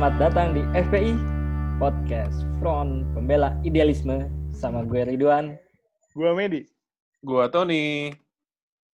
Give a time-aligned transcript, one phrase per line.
[0.00, 1.12] Selamat datang di FPI
[1.76, 5.60] Podcast Front Pembela Idealisme sama gue Ridwan.
[6.16, 6.64] Gua Medi.
[7.20, 8.08] Gua Tony.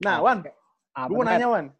[0.02, 0.42] Nah, Wan,
[0.98, 1.70] Apa gue mau nanya Wan.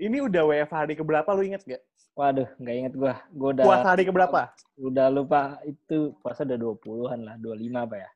[0.00, 1.84] Ini udah WFH hari keberapa lu inget gak?
[2.16, 3.12] Waduh, nggak inget gue.
[3.36, 4.40] Gue udah Puasa hari keberapa?
[4.80, 8.10] udah lupa itu puasa udah 20-an lah, 25 apa ya?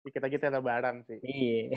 [0.00, 1.20] Kita kita lebaran sih.
[1.20, 1.76] Iya.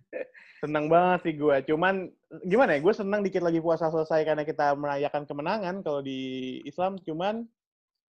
[0.64, 1.56] Seneng banget sih gue.
[1.68, 2.08] Cuman
[2.48, 2.80] gimana ya?
[2.80, 6.18] Gue seneng dikit lagi puasa selesai karena kita merayakan kemenangan kalau di
[6.64, 6.96] Islam.
[7.04, 7.44] Cuman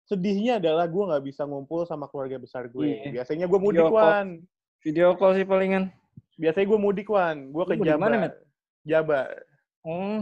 [0.07, 2.87] sedihnya adalah gue nggak bisa ngumpul sama keluarga besar gue.
[2.87, 3.19] Iya.
[3.19, 4.07] Biasanya gue mudik Video call.
[4.07, 4.27] Wan.
[4.79, 5.83] Video call sih palingan.
[6.39, 7.51] Biasanya gue mudik Wan.
[7.51, 8.11] Gue ke di mana, Jabar.
[8.23, 8.33] Met?
[8.87, 9.27] Jabar.
[9.83, 10.19] Hmm.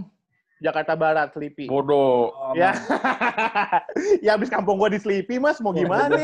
[0.58, 1.70] Jakarta Barat, Selipi.
[1.70, 2.34] Bodoh.
[2.34, 2.74] Oh, Ya.
[4.26, 5.62] ya habis kampung gue di Selipi, Mas.
[5.62, 6.18] Mau gimana?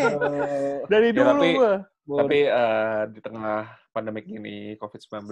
[0.90, 1.74] Dari Ya, dulu tapi- gue.
[2.04, 2.26] Bodoh.
[2.26, 5.32] Tapi eh, di tengah pandemik ini COVID-19,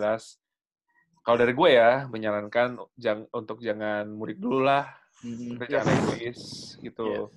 [1.22, 4.88] kalau dari gue ya menyarankan jang, untuk jangan mudik dulu lah,
[5.22, 5.54] Hmm.
[5.54, 5.72] kita Yes.
[5.72, 6.42] jangan egois
[6.82, 7.06] gitu.
[7.06, 7.30] Yes.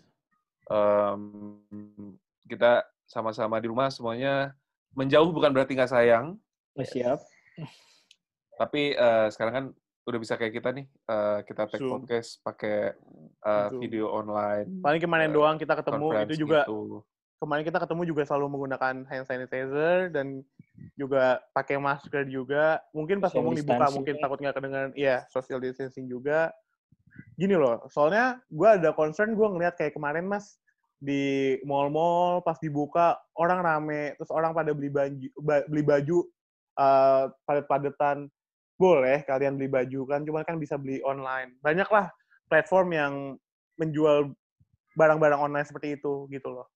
[0.64, 1.22] Em,
[2.44, 4.56] kita sama-sama di rumah semuanya
[4.94, 6.40] menjauh bukan berarti nggak sayang,
[6.72, 7.20] Oh, siap.
[8.54, 9.64] tapi eh, sekarang kan
[10.04, 11.92] udah bisa kayak kita nih, eh, kita take Zoom.
[11.92, 12.96] podcast pakai
[13.42, 13.80] eh, Zoom.
[13.80, 14.80] video online.
[14.80, 17.04] Paling kemarin eh, doang kita ketemu itu juga gitu.
[17.44, 20.40] Kemarin kita ketemu juga selalu menggunakan hand sanitizer dan
[20.96, 22.80] juga pakai masker juga.
[22.96, 24.92] Mungkin pas Social ngomong dibuka mungkin takut nggak kedengeran.
[24.96, 26.50] Iya, social distancing juga.
[27.36, 30.56] Gini loh, soalnya gue ada concern gue ngeliat kayak kemarin mas
[31.04, 36.18] di mall-mall pas dibuka orang rame terus orang pada beli baju ba- beli baju
[36.80, 38.30] eh, padet-padetan
[38.80, 42.08] boleh kalian beli baju kan cuman kan bisa beli online banyak lah
[42.48, 43.12] platform yang
[43.76, 44.32] menjual
[44.96, 46.66] barang-barang online seperti itu gitu loh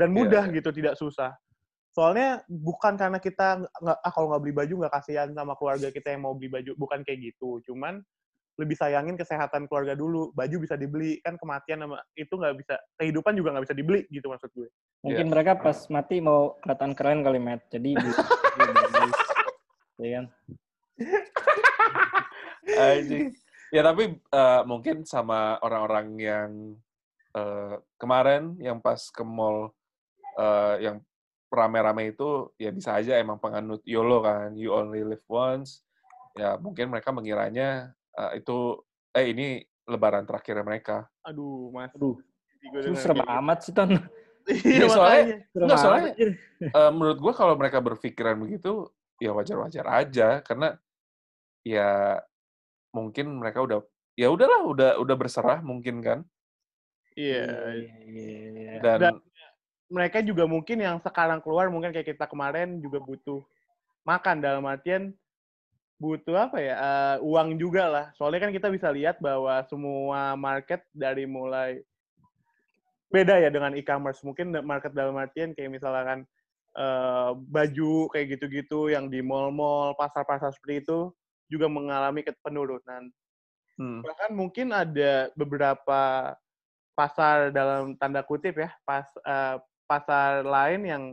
[0.00, 1.36] dan Iya, mudah gitu tidak susah
[1.90, 6.14] soalnya bukan karena kita nggak ah kalau nggak beli baju nggak kasihan sama keluarga kita
[6.14, 8.00] yang mau beli baju bukan kayak gitu cuman
[8.56, 13.34] lebih sayangin kesehatan keluarga dulu baju bisa dibeli kan kematian sama itu nggak bisa kehidupan
[13.34, 15.32] juga nggak bisa dibeli gitu maksud gue Mungkin Iya.
[15.32, 17.72] mereka pas mati mau kelihatan keren kali, Matt.
[17.72, 19.16] Jadi di- di-
[20.04, 20.24] Iya kan?
[23.70, 26.50] Ya tapi eh, mungkin sama orang-orang yang
[27.32, 29.70] eh, kemarin yang pas ke mall
[30.34, 30.96] eh, yang
[31.48, 35.82] rame-rame itu ya bisa aja emang penganut YOLO kan, you only live once.
[36.38, 38.78] Ya mungkin mereka mengiranya eh, itu
[39.10, 41.10] eh ini lebaran terakhir mereka.
[41.20, 42.14] aduh mas Aduh,
[42.60, 43.88] Gue Lu denger serem kayak amat sih, Ton.
[43.88, 44.06] gitu.
[44.52, 45.26] iya Iya, soalnya-
[45.56, 46.14] Enggak, soalnya-.
[46.60, 50.76] Eh, menurut gua kalau mereka berpikiran begitu ya wajar-wajar aja karena
[51.60, 52.20] ya
[52.90, 53.78] mungkin mereka udah
[54.14, 56.18] ya udahlah udah udah berserah mungkin kan
[57.12, 58.72] iya Iya, iya, iya.
[58.80, 59.20] dan Dan-
[59.90, 63.42] mereka juga mungkin yang sekarang keluar mungkin kayak kita kemarin juga butuh
[64.06, 65.12] makan dalam artian
[66.00, 68.06] butuh apa ya eh, uang juga lah.
[68.16, 71.84] Soalnya kan kita bisa lihat bahwa semua market dari mulai
[73.12, 74.24] beda ya dengan e-commerce.
[74.24, 76.24] Mungkin market dalam artian kayak misalkan
[76.78, 81.12] eh, baju kayak gitu-gitu yang di mall-mall pasar-pasar seperti itu
[81.52, 83.12] juga mengalami penurunan.
[83.76, 86.32] Hmm, bahkan mungkin ada beberapa
[86.96, 89.56] pasar dalam tanda kutip ya pas eh,
[89.90, 91.04] pasar lain yang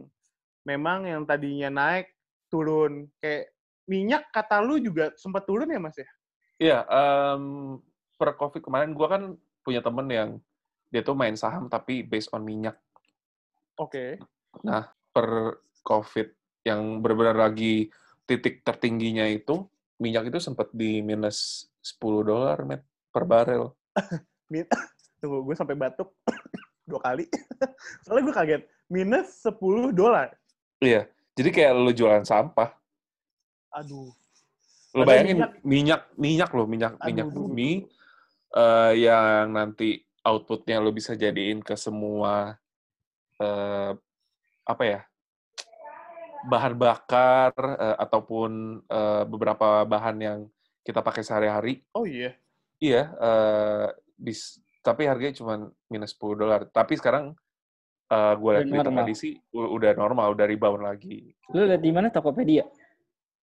[0.62, 2.14] memang yang tadinya naik
[2.46, 3.50] turun kayak
[3.90, 6.06] minyak kata lu juga sempat turun ya mas ya
[6.58, 7.78] Iya, em,
[8.18, 10.30] per COVID kemarin gua kan punya temen yang
[10.90, 12.74] dia tuh main saham tapi based on minyak.
[13.78, 14.18] oke
[15.14, 15.30] Per
[15.86, 16.28] COVID
[16.66, 17.94] yang benar-benar lagi
[18.26, 19.70] titik tertingginya itu,
[20.02, 22.58] minyak itu sempat di minus 10 dolar
[23.14, 23.70] per barel.
[25.22, 26.14] tunggu gue sampai batuk
[26.88, 27.28] dua kali
[28.04, 29.60] soalnya gue kaget minus 10
[29.92, 30.32] dolar
[30.78, 32.70] Iya, jadi kayak lu jualan sampah.
[33.70, 34.14] aduh
[34.94, 37.36] Padahal bayangin minyak- minyak, minyak, loh, minyak minyak Aduh.
[37.36, 37.72] bumi
[38.52, 42.56] eh, yang nanti outputnya lo bisa jadiin ke semua
[43.38, 43.92] eh,
[44.64, 45.02] apa ya
[46.46, 48.52] bahan bakar eh, ataupun
[48.86, 50.40] eh, beberapa bahan yang
[50.82, 51.84] kita pakai sehari-hari.
[51.92, 52.32] oh iya
[52.78, 55.54] Iya, eh, bis, tapi harganya cuma
[55.88, 56.64] minus 10 dolar.
[56.66, 57.36] Tapi sekarang
[58.08, 59.04] eh, gue lihat berita normal.
[59.04, 61.36] tadi sih udah normal, udah rebound lagi.
[61.52, 62.64] Lu lihat di mana Tokopedia?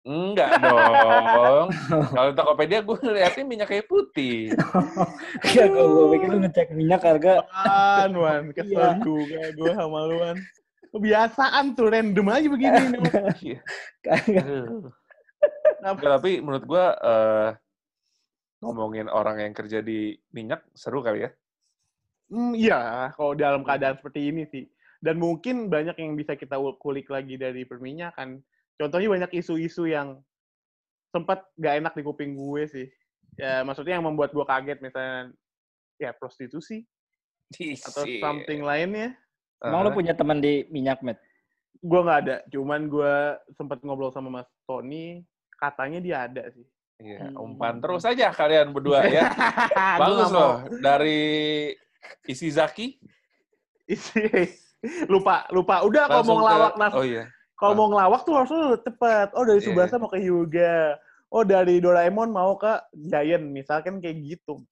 [0.02, 1.70] Enggak dong.
[2.10, 4.50] Kalau Tokopedia gue ngeliatin minyak kayu putih.
[5.46, 7.46] Enggak, gue gue pikir lu ngecek minyak harga.
[7.46, 8.98] Wan, Wan, kesel Iya.
[8.98, 10.38] juga gue sama lu, Wan.
[10.92, 12.98] Kebiasaan tuh, random aja begini.
[13.46, 13.58] Iya.
[15.82, 17.48] Nggak, tapi menurut gue eh,
[18.62, 21.30] ngomongin orang yang kerja di minyak seru kali ya.
[22.32, 24.64] Hmm, iya, kalau dalam keadaan seperti ini sih.
[25.02, 28.38] Dan mungkin banyak yang bisa kita kulik lagi dari perminyakan.
[28.78, 30.22] Contohnya banyak isu-isu yang
[31.10, 32.86] sempat gak enak di kuping gue sih.
[33.36, 35.34] Ya, maksudnya yang membuat gue kaget misalnya
[35.98, 36.86] ya prostitusi.
[37.84, 39.12] atau something lainnya.
[39.60, 39.98] Emang lu Aha.
[39.98, 41.20] punya teman di minyak, Met?
[41.82, 43.14] Gue nggak ada, cuman gue
[43.54, 45.22] sempat ngobrol sama Mas Tony,
[45.58, 46.66] katanya dia ada sih.
[47.02, 47.34] Iya, Hmm.
[47.50, 49.26] umpan terus aja kalian berdua ya.
[50.00, 50.62] Bagus loh.
[50.78, 51.20] Dari
[52.24, 52.94] isi Zaki
[53.84, 54.22] Isi
[55.06, 57.26] lupa lupa udah kalau mau ngelawak nas Oh iya.
[57.54, 57.78] kalau Ah.
[57.78, 58.50] mau ngelawak tuh harus
[58.80, 63.98] cepet oh dari Iya, Subasa mau ke Hyuga oh dari Doraemon mau ke Giant misalkan
[63.98, 64.62] kayak gitu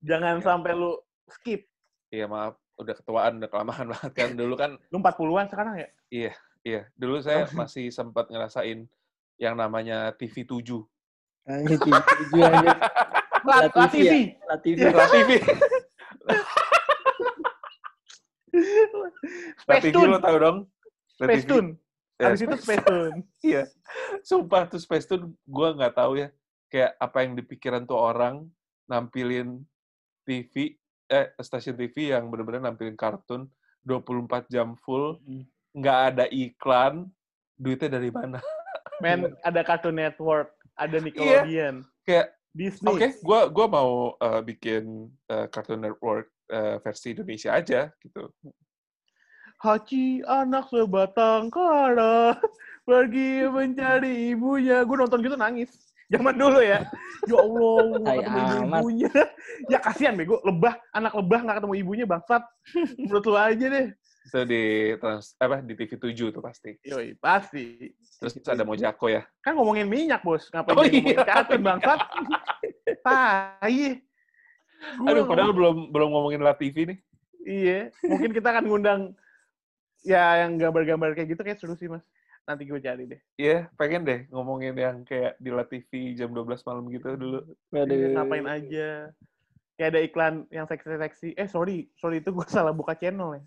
[0.00, 0.44] jangan Iya.
[0.44, 0.98] sampai lu
[1.28, 1.66] skip
[2.10, 2.54] Iya, maaf.
[2.74, 4.28] Udah ketuaan, udah kelamaan banget kan.
[4.34, 5.88] Dulu kan lu 40-an sekarang ya
[6.64, 8.86] Iya, dulu saya masih sempat ngerasain
[9.36, 10.62] yang namanya TV 7.
[11.44, 12.76] Anjir, tujuh, anjir.
[13.44, 14.78] La, La La TV TV La TV.
[14.88, 15.30] La TV.
[18.54, 19.08] La
[19.60, 20.58] Space TV Tune lo tau dong?
[21.10, 21.44] Space.
[21.44, 21.76] Tune
[22.14, 23.16] Ya, habis itu Space Tune
[23.50, 23.62] Iya.
[24.22, 26.28] Sumpah tuh Space Tune gue nggak tahu ya.
[26.70, 28.46] Kayak apa yang dipikiran tuh orang
[28.86, 29.60] nampilin
[30.24, 30.78] TV,
[31.10, 33.50] eh stasiun TV yang bener-bener nampilin kartun
[33.84, 35.44] 24 jam full, Hmm.
[35.76, 37.10] nggak ada iklan,
[37.58, 38.40] duitnya dari mana?
[39.02, 40.53] men ada Cartoon Network Iya.
[40.74, 47.18] Ada Nickelodeon Kayak Disney Oke, gua gua mau eh, bikin eh, Cartoon Network eh, versi
[47.18, 48.30] Indonesia aja gitu.
[49.58, 52.38] Hachi anak sebatang kara
[52.88, 54.84] pergi mencari ibunya.
[54.84, 55.72] Gue nonton gitu nangis.
[56.12, 56.84] Zaman dulu ya.
[57.24, 59.12] Ya Allah, nggak Tai ketemu ibunya.
[59.72, 62.44] ya kasihan bego, lebah, anak lebah nggak ketemu ibunya bangsat.
[63.00, 63.86] Menurut lu aja deh.
[64.24, 64.62] Itu di
[64.96, 66.72] trans apa di TV 7 tuh pasti.
[66.80, 67.92] Yoi, pasti.
[68.18, 69.22] Terus ada Mojako ya.
[69.44, 70.48] Kan ngomongin minyak, Bos.
[70.48, 71.24] Ngapain Oh, ngomongin iya.
[71.28, 72.00] kartun bangsat?
[73.04, 73.80] Tai.
[75.04, 76.98] Aduh, ngomong- padahal belum belum ngomongin La TV nih.
[77.44, 79.00] Iya, mungkin kita akan ngundang
[80.00, 82.00] ya yang gambar-gambar kayak gitu kayak seru sih, Mas.
[82.44, 83.20] Nanti gue cari deh.
[83.36, 87.40] Iya, pengen deh ngomongin yang kayak di La TV jam 12 malam gitu dulu.
[87.72, 88.08] Iya, Waduh.
[88.16, 88.88] ngapain aja.
[89.76, 91.36] Kayak ada iklan yang seksi-seksi.
[91.36, 91.88] Eh, sorry.
[92.00, 93.42] Sorry, itu gue salah buka channel ya.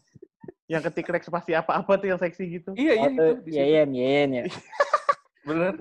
[0.67, 2.75] Yang ketik Rex pasti apa-apa tuh yang seksi gitu.
[2.75, 3.15] Iya, iya Oh, itu.
[3.15, 3.63] tuh, di situ.
[3.63, 4.43] Yeyen, Yeyen ya.
[5.47, 5.73] Bener.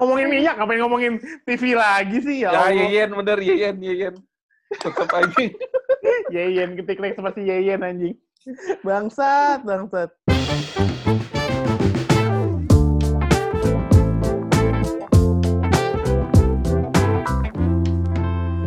[0.00, 1.12] Ngomongin minyak, ngapain ngomongin
[1.44, 2.36] TV lagi sih?
[2.40, 2.72] Ya Ya, Allah.
[2.72, 4.14] Yeyen, bener, Yeyen, Yeyen.
[4.80, 5.36] Tetap aja.
[6.32, 8.16] Yeyen, ketik Rex pasti Yeyen anjing.
[8.80, 10.08] Bangsat, bangsat.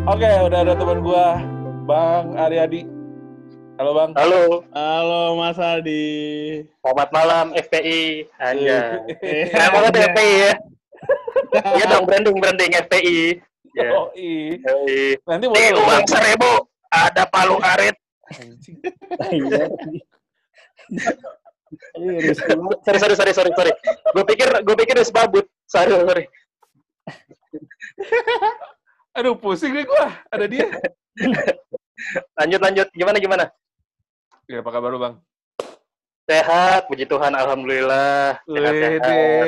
[0.10, 1.38] Oke, udah ada teman gua,
[1.86, 2.99] Bang Aryadi.
[3.80, 4.12] Halo, Bang.
[4.12, 6.68] Halo, Halo, Mas Aldi.
[6.84, 8.28] selamat malam FPI.
[8.36, 9.08] Anja.
[9.24, 10.52] Eh, Keren banget ya, FPI ya.
[11.80, 13.40] Iya dong, branding branding FPI.
[13.72, 13.88] Ya.
[13.96, 14.60] Oh, iya.
[14.68, 15.16] Yoi.
[15.24, 16.52] Nanti Di boleh uang seribu
[16.92, 17.96] ada palu arit.
[18.36, 18.78] Anjing.
[21.96, 22.34] Iya.
[22.82, 23.72] Sorry sorry sorry sorry sorry.
[24.12, 25.46] Gue pikir gue pikir udah sebabut.
[25.70, 26.26] Sorry sorry.
[29.14, 30.10] Aduh, pusing deh gua.
[30.34, 30.66] Ada dia.
[32.42, 32.88] Lanjut lanjut.
[32.90, 33.46] Gimana gimana?
[34.50, 35.16] Ya, apa kabar lu, Bang?
[36.26, 38.42] Sehat, puji Tuhan, alhamdulillah.
[38.50, 39.46] Sehat Wede, sehat.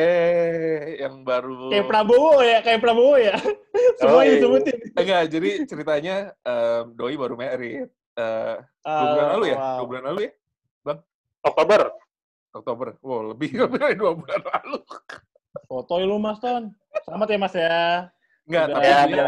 [1.01, 1.74] yang baru.
[1.74, 3.33] Kayak Prabowo ya, kayak Prabowo ya.
[3.98, 4.38] Semua Oh, iya.
[4.38, 4.77] disebutin.
[4.94, 6.15] Enggak, jadi ceritanya
[6.45, 7.89] em, Doi baru merit.
[8.13, 8.56] Eh,
[8.86, 9.57] dua bulan lalu ya?
[9.57, 9.74] Wow.
[9.74, 10.31] Dua bulan lalu ya?
[11.42, 11.81] Oktober.
[12.54, 12.88] Oktober.
[13.01, 14.80] Wow, lebih lebih dari dua bulan lalu.
[15.65, 16.69] Fotoy lu, Mas Ton.
[17.02, 17.78] Selamat ya, Mas ya.
[18.45, 19.25] Enggak, tapi Ya, dia,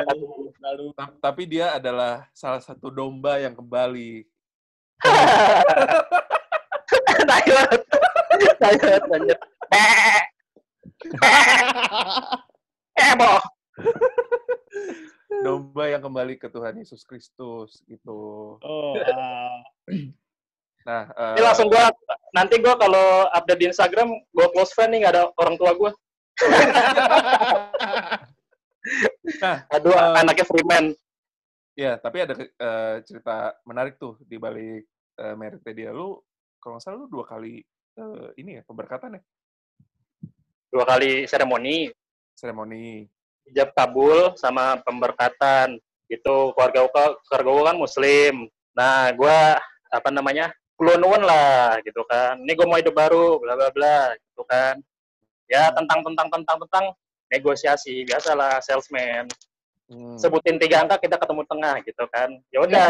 [0.61, 0.85] lalu.
[0.93, 4.29] ta- tapi dia adalah salah satu domba yang kembali.
[7.29, 7.79] Lanjut.
[8.59, 9.39] Lanjut lanjut.
[9.73, 10.19] Eh.
[12.93, 13.41] Eh, boh.
[15.43, 18.55] Domba yang kembali ke Tuhan Yesus Kristus gitu.
[18.61, 19.59] Oh, ah.
[20.83, 21.89] Nah, eh, Ini langsung gua
[22.35, 25.91] nanti gua kalau update di Instagram gua close friend nih nggak ada orang tua gua.
[29.39, 30.91] Nah, Aduh, eh, anaknya Freeman.
[31.71, 34.83] ya, tapi ada eh, cerita menarik tuh di balik
[35.19, 35.89] eh, meritnya dia.
[35.93, 36.17] Lu
[36.57, 37.61] kalau nggak salah lu dua kali
[37.99, 39.21] eh, ini ya pemberkatan ya
[40.73, 41.85] Dua kali seremoni,
[42.33, 43.05] seremoni.
[43.45, 45.77] ijab kabul sama pemberkatan.
[46.09, 48.33] Gitu, keluarga gua, keluarga gua kan muslim.
[48.73, 49.61] Nah, gua
[49.93, 50.49] apa namanya?
[50.73, 52.41] Kulonwon lah gitu kan.
[52.41, 54.81] Ini gua mau hidup baru, bla bla bla gitu kan.
[55.45, 56.85] Ya, tentang tentang tentang tentang
[57.29, 59.29] negosiasi, biasalah salesman.
[59.93, 60.17] Hmm.
[60.17, 62.29] Sebutin tiga angka kita ketemu tengah gitu kan.
[62.49, 62.87] Ya udah,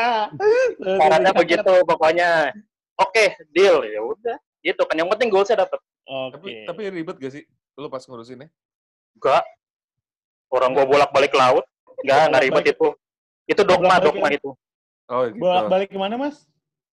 [1.00, 2.56] Sarannya begitu pokoknya.
[2.96, 4.36] Oke, deal ya udah.
[4.64, 5.76] Gitu kan yang penting goalsnya dapet.
[6.08, 6.32] Oke.
[6.32, 7.44] Tapi tapi ribet gak sih
[7.76, 8.48] lu pas ngurusinnya?
[9.16, 9.44] Enggak.
[10.48, 11.64] Orang gua bolak-balik laut.
[12.00, 12.88] Enggak, enggak ribet itu.
[13.44, 14.56] Itu dogma, dogma itu.
[15.12, 15.40] Oh gitu.
[15.40, 16.48] Bolak-balik ke mana, Mas?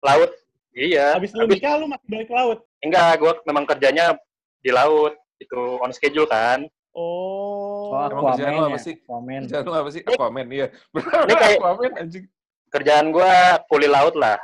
[0.04, 0.30] Laut.
[0.74, 1.18] Iya.
[1.18, 2.58] Habis lu nikah, lu masih balik ke laut?
[2.84, 4.14] enggak, gua memang kerjanya
[4.60, 5.16] di laut.
[5.42, 6.68] Itu on schedule kan.
[6.94, 7.90] Oh.
[7.90, 8.80] Oh, Emang kerjaan lu apa ya?
[8.80, 8.94] sih?
[8.96, 9.42] Aquaman.
[9.44, 10.02] Kerjaan lu apa sih?
[10.02, 10.66] Aquaman, iya.
[10.70, 12.24] Ini kayak- Aquaman anjing.
[12.66, 13.32] kerjaan gue
[13.66, 14.34] kuli laut lah.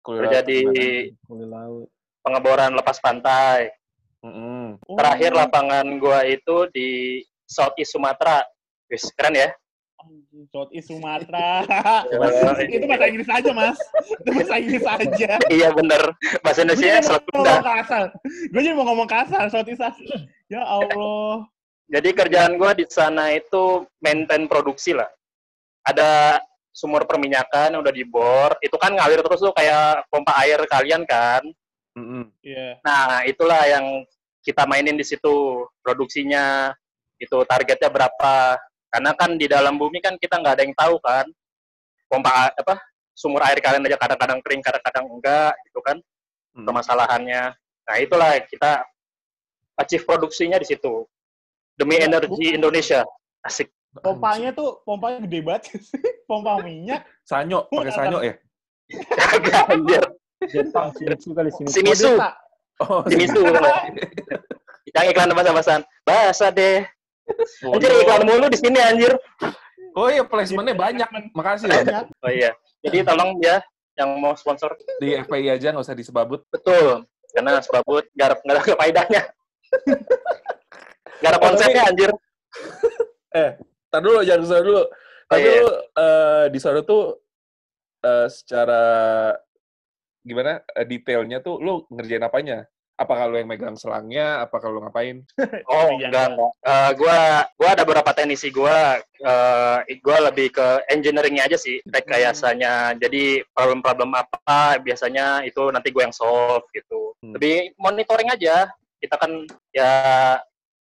[0.00, 0.58] Kuliah Kerja di
[1.20, 1.88] Kuli laut.
[2.20, 3.68] pengeboran lepas pantai.
[4.20, 4.80] Mm-mm.
[4.82, 6.88] Oh, Terakhir lapangan gue itu di
[7.44, 8.40] Southeast Sumatera.
[8.88, 9.52] Wis, keren ya?
[10.54, 11.66] Southeast Sumatera.
[12.74, 13.78] Itu bahasa Inggris aja, Mas.
[14.22, 15.32] Itu bahasa Inggris aja.
[15.50, 16.02] iya bener.
[16.40, 17.52] Bahasa Indonesia mau Sunda.
[17.58, 18.04] ngomong kasar.
[18.24, 20.16] Gue jadi mau ngomong kasar, Southeast Asia.
[20.48, 21.44] Ya Allah.
[21.88, 25.08] Jadi kerjaan gue di sana itu maintain produksi lah.
[25.88, 28.50] Ada sumur perminyakan yang udah dibor.
[28.60, 31.42] Itu kan ngalir terus tuh kayak pompa air kalian kan.
[32.44, 32.78] Iya.
[32.86, 34.06] Nah, itulah yang
[34.44, 36.70] kita mainin di situ produksinya.
[37.18, 38.54] Itu targetnya berapa?
[38.88, 41.26] Karena kan di dalam bumi kan kita nggak ada yang tahu kan.
[42.08, 42.80] Pompa apa
[43.12, 45.98] sumur air kalian aja kadang-kadang kering, kadang-kadang enggak gitu kan
[46.56, 46.64] Mm.
[46.64, 47.42] permasalahannya.
[47.54, 48.82] Nah, itulah kita
[49.78, 51.06] achieve produksinya di situ.
[51.78, 52.56] Demi Ya, energi.
[52.56, 53.06] Indonesia.
[53.46, 53.70] Asik.
[54.02, 55.78] Pompanya tuh, pompanya gede banget sih.
[56.28, 57.06] Pompa minyak.
[57.22, 58.34] Sanyo, pakai sanyo ya?
[59.14, 60.02] Kagak, anjir.
[60.50, 61.74] Jepang, Shimizu kali Shimizu.
[61.78, 62.10] Shimizu.
[62.18, 62.30] Odessa.
[62.82, 63.40] Oh, Shimizu.
[64.88, 65.80] Iklan bahasa-bahasan.
[66.02, 66.82] Bahasa deh.
[67.74, 69.12] Anjir iklan mulu di sini anjir.
[69.98, 71.08] Oh iya, placementnya banyak.
[71.34, 71.68] Makasih.
[71.68, 72.04] Banyak.
[72.22, 72.54] Oh iya.
[72.84, 73.58] Jadi tolong ya
[73.98, 74.78] yang mau sponsor.
[75.02, 76.46] Di FPI aja nggak usah disebabut.
[76.48, 77.04] Betul.
[77.34, 79.22] Karena sebabut ada nggak ada faedahnya.
[81.18, 82.10] Nggak ada konsepnya anjir.
[83.88, 84.82] Tar dulu, jangan ke sana dulu.
[85.28, 85.60] Tapi iya.
[85.60, 87.20] lu eh, di sana tuh
[88.00, 88.82] eh, secara
[90.24, 92.64] gimana eh, detailnya tuh lu ngerjain apanya?
[92.98, 94.42] Apa kalau yang megang selangnya?
[94.42, 95.22] Apa kalau ngapain?
[95.70, 96.10] Oh, Iya.
[96.10, 96.50] enggak, enggak.
[96.66, 97.18] Eh, gua
[97.54, 102.98] gua ada beberapa teknisi gua eh gua lebih ke engineeringnya aja sih, rekayasanya.
[102.98, 107.14] Jadi problem-problem apa biasanya itu nanti gue yang solve gitu.
[107.22, 107.38] Hmm.
[107.38, 108.66] Lebih monitoring aja.
[108.98, 109.94] Kita kan ya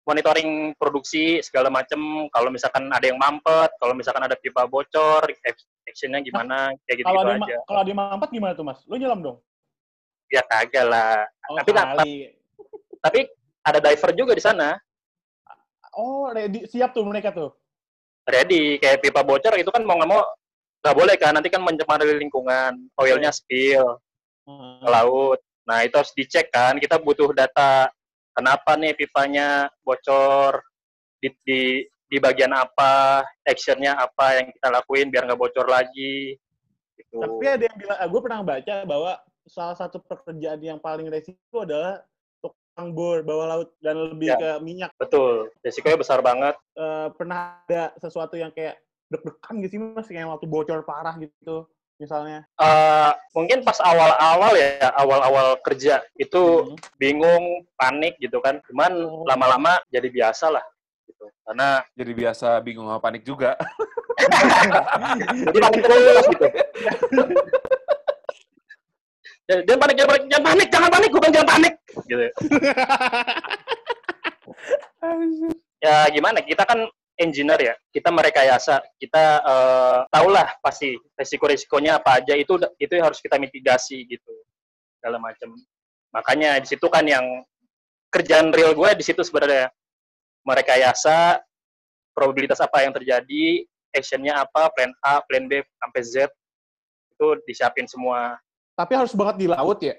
[0.04, 2.28] monitoring produksi segala macem.
[2.36, 7.08] Kalau misalkan ada yang mampet, kalau misalkan ada pipa bocor, ac- actionnya gimana, kayak gitu,
[7.08, 7.58] Kalau gitu dia, aja.
[7.64, 8.84] kalau dia mampet gimana tuh, Mas?
[8.92, 9.38] Lu nyelam dong?
[10.34, 11.30] Ya kagak lah.
[11.46, 12.14] Oh, Tapi kali.
[12.98, 13.20] Tapi
[13.62, 14.74] ada diver juga di sana.
[15.94, 16.66] Oh, ready.
[16.66, 17.54] Siap tuh mereka tuh.
[18.24, 20.24] ready kayak pipa bocor itu kan mau nggak mau
[20.80, 24.00] nggak boleh kan nanti kan mencemari lingkungan oilnya spill
[24.80, 27.92] ke laut nah itu harus dicek kan kita butuh data
[28.32, 30.60] kenapa nih pipanya bocor
[31.20, 36.40] di di, di bagian apa actionnya apa yang kita lakuin biar nggak bocor lagi
[37.00, 39.12] gitu Tapi ada yang bilang, gue pernah baca bahwa
[39.46, 42.00] salah satu pekerjaan yang paling resiko adalah
[42.40, 44.38] tukang bor bawah laut dan lebih Ya.
[44.38, 44.92] ke minyak.
[44.96, 50.26] betul resikonya besar banget Eh, pernah ada sesuatu yang kayak deg-degan gitu sih mas, kayak
[50.26, 52.44] waktu bocor parah gitu misalnya.
[52.58, 56.76] Eh, mungkin pas awal-awal ya awal-awal kerja itu Hmm.
[56.98, 59.22] bingung panik gitu kan cuman Oh.
[59.24, 60.66] lama-lama jadi biasa lah
[61.06, 63.54] gitu karena Jadi biasa bingung sama panik juga.
[65.46, 66.48] jadi panik terus gitu.
[69.44, 71.74] Jangan jangan panik, jangan panik, jangan panik, jangan panik, gue bilang jangan panik.
[72.08, 72.26] Gitu.
[75.84, 76.80] Ya gimana, kita kan
[77.20, 83.36] engineer ya, kita merekayasa, kita eh, tahulah pasti resiko-resikonya apa aja itu itu harus kita
[83.36, 84.32] mitigasi gitu,
[84.98, 85.52] segala macam.
[86.16, 87.44] Makanya di situ kan yang
[88.14, 89.74] kerjaan real gue di situ sebenarnya
[90.48, 91.44] merekayasa
[92.14, 96.30] probabilitas apa yang terjadi, actionnya apa, plan A, plan B, sampai Z
[97.12, 98.38] itu disiapin semua.
[98.74, 99.96] Tapi harus banget di laut ya.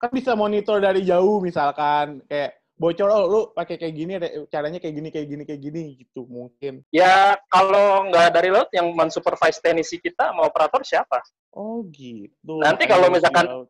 [0.00, 4.12] Kan bisa monitor dari jauh misalkan kayak bocor oh lu pakai kayak gini
[4.48, 6.80] caranya kayak gini kayak gini kayak gini gitu mungkin.
[6.88, 11.20] Ya kalau nggak dari laut yang mensupervise teknisi kita mau operator siapa?
[11.52, 12.64] Oh gitu.
[12.64, 13.68] Nanti kalau misalkan.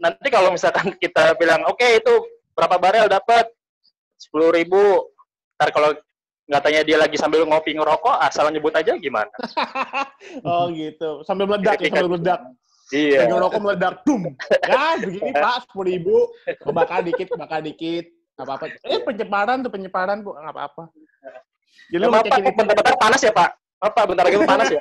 [0.00, 2.12] Nanti kalau misalkan kita bilang oke itu
[2.52, 3.48] berapa barel dapat
[4.20, 5.08] sepuluh ribu,
[5.56, 5.96] ntar kalau
[6.44, 9.32] nggak tanya dia lagi sambil ngopi ngerokok asal nyebut aja gimana?
[10.48, 11.24] oh gitu.
[11.24, 12.40] Sambil meledak ya, sambil meledak.
[12.90, 13.18] Iya.
[13.26, 14.22] Lagi rokok meledak, dum.
[14.66, 16.16] Ya, begini Pak, sepuluh ribu,
[16.58, 18.04] kebakar dikit, kebakar dikit,
[18.34, 18.64] nggak apa-apa.
[18.82, 20.84] Eh, penyeparan tuh penyeparan bu, nggak apa-apa.
[21.90, 22.54] Jadi ngecekin itu.
[22.54, 23.50] bentar-bentar panas ya Pak?
[23.80, 24.80] Apa bentar lagi panas ya?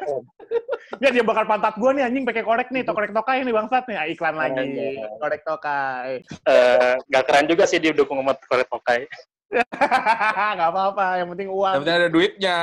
[0.99, 3.97] Ya dia bakar pantat gua nih anjing pakai korek nih, korek tokai nih bangsat nih.
[3.97, 4.57] Ah, iklan lagi.
[4.57, 4.93] Anjay.
[5.21, 6.11] Korek tokai.
[6.25, 9.05] Eh, Nggak keren juga sih didukung sama korek tokai.
[10.57, 11.73] Nggak apa-apa, yang penting uang.
[11.77, 12.59] Yang penting ada duitnya.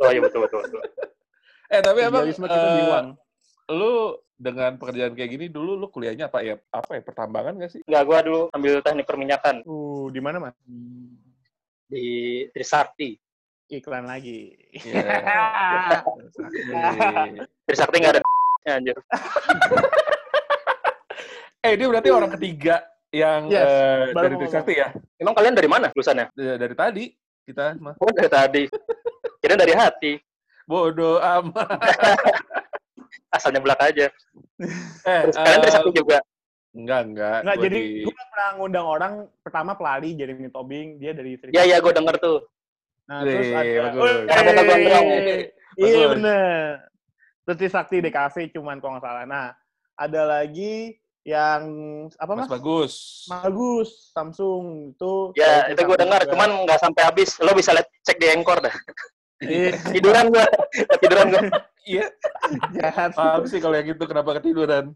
[0.00, 0.60] Oh iya betul betul.
[0.64, 0.80] betul.
[1.72, 3.06] Eh tapi emang Idealisme kita di uang.
[3.72, 3.94] lu
[4.42, 6.58] dengan pekerjaan kayak gini dulu lu kuliahnya apa ya?
[6.74, 7.80] Apa ya pertambangan gak sih?
[7.86, 10.54] Nggak, gua dulu ambil teknik perminyakan Uh, di mana mas?
[11.86, 12.04] di
[12.50, 13.14] Trisakti.
[13.68, 14.52] Iklan lagi.
[14.74, 15.00] Iya.
[17.68, 18.20] Trisakti nggak ada
[18.76, 18.96] anjir.
[21.62, 22.82] eh dia berarti orang ketiga
[23.12, 24.88] yang Yes, eh, baru dari Trisakti ya?
[25.20, 26.32] Emang kalian dari mana lulusannya?
[26.32, 27.04] Dari dari tadi
[27.44, 28.62] kita mah Oh dari tadi.
[29.42, 30.12] Kira dari hati.
[30.62, 31.68] bodoh amat.
[33.32, 34.06] Asal nyeblak aja.
[35.02, 36.18] Eh, Terus kalian eh, Trisakti juga.
[36.70, 37.38] enggak, enggak.
[37.42, 39.12] Nggak, Gua jadi di- gue pernah ngundang orang,
[39.42, 41.58] pertama pelari, Jeremy Tobing, dia dari Trisakti.
[41.58, 42.38] Ya ya gue denger tuh.
[43.10, 43.80] Nah, terus Wih, ada...
[43.82, 44.00] bagus.
[44.00, 45.06] Wih, Ada kata gondrong.
[45.72, 46.10] Iya Bagus.
[46.14, 46.70] bener.
[47.42, 49.24] Terus Trisakti DKV cuman kalau nggak salah.
[49.26, 49.46] Nah,
[49.98, 51.62] ada lagi yang
[52.14, 52.52] apa Mas mas?
[52.52, 52.92] bagus.
[53.26, 55.12] Bagus, Samsung itu.
[55.34, 57.36] Ya dari itu gue dengar, cuman nggak sampai habis.
[57.38, 58.74] Lo bisa lihat cek di Anchor dah.
[59.42, 60.44] Iya, Tiduran gue,
[60.98, 61.42] tiduran gue.
[61.82, 62.06] Iya,
[62.72, 63.10] jahat.
[63.12, 64.94] paham sih kalau yang itu kenapa ketiduran.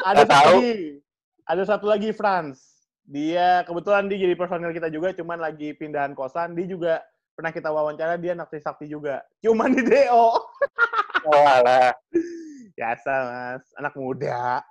[0.00, 0.56] Ada Nggak satu tahu.
[0.56, 0.76] lagi.
[1.44, 2.56] Ada satu lagi Franz.
[3.04, 6.52] Dia kebetulan dia jadi personil kita juga, cuman lagi pindahan kosan.
[6.52, 6.92] Dia juga
[7.32, 9.20] pernah kita wawancara dia anak Trisakti juga.
[9.38, 10.26] Cuman di DO.
[11.24, 11.92] Oh alah.
[12.72, 14.64] Biasa mas, anak muda.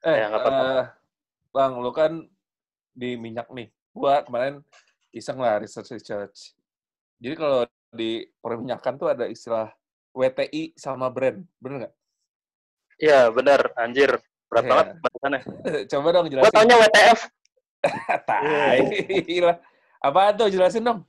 [0.00, 0.66] Eh, Ya, nggak apa-apa.
[0.72, 0.84] eh,
[1.50, 2.12] Bang, lu kan
[2.90, 3.68] di minyak nih.
[3.90, 4.62] Gua kemarin
[5.10, 6.52] iseng lah research research.
[7.16, 9.70] Jadi kalau di perminyakan tuh ada istilah
[10.12, 11.94] WTI sama brand, bener nggak?
[12.96, 14.16] Iya bener, anjir.
[14.46, 14.70] Berat Iya.
[14.72, 15.40] banget bahasannya.
[15.90, 16.54] Coba dong Gue jelasin.
[16.54, 17.20] taunya WTF.
[18.28, 18.78] Tai.
[20.00, 21.02] Apa tuh jelasin dong?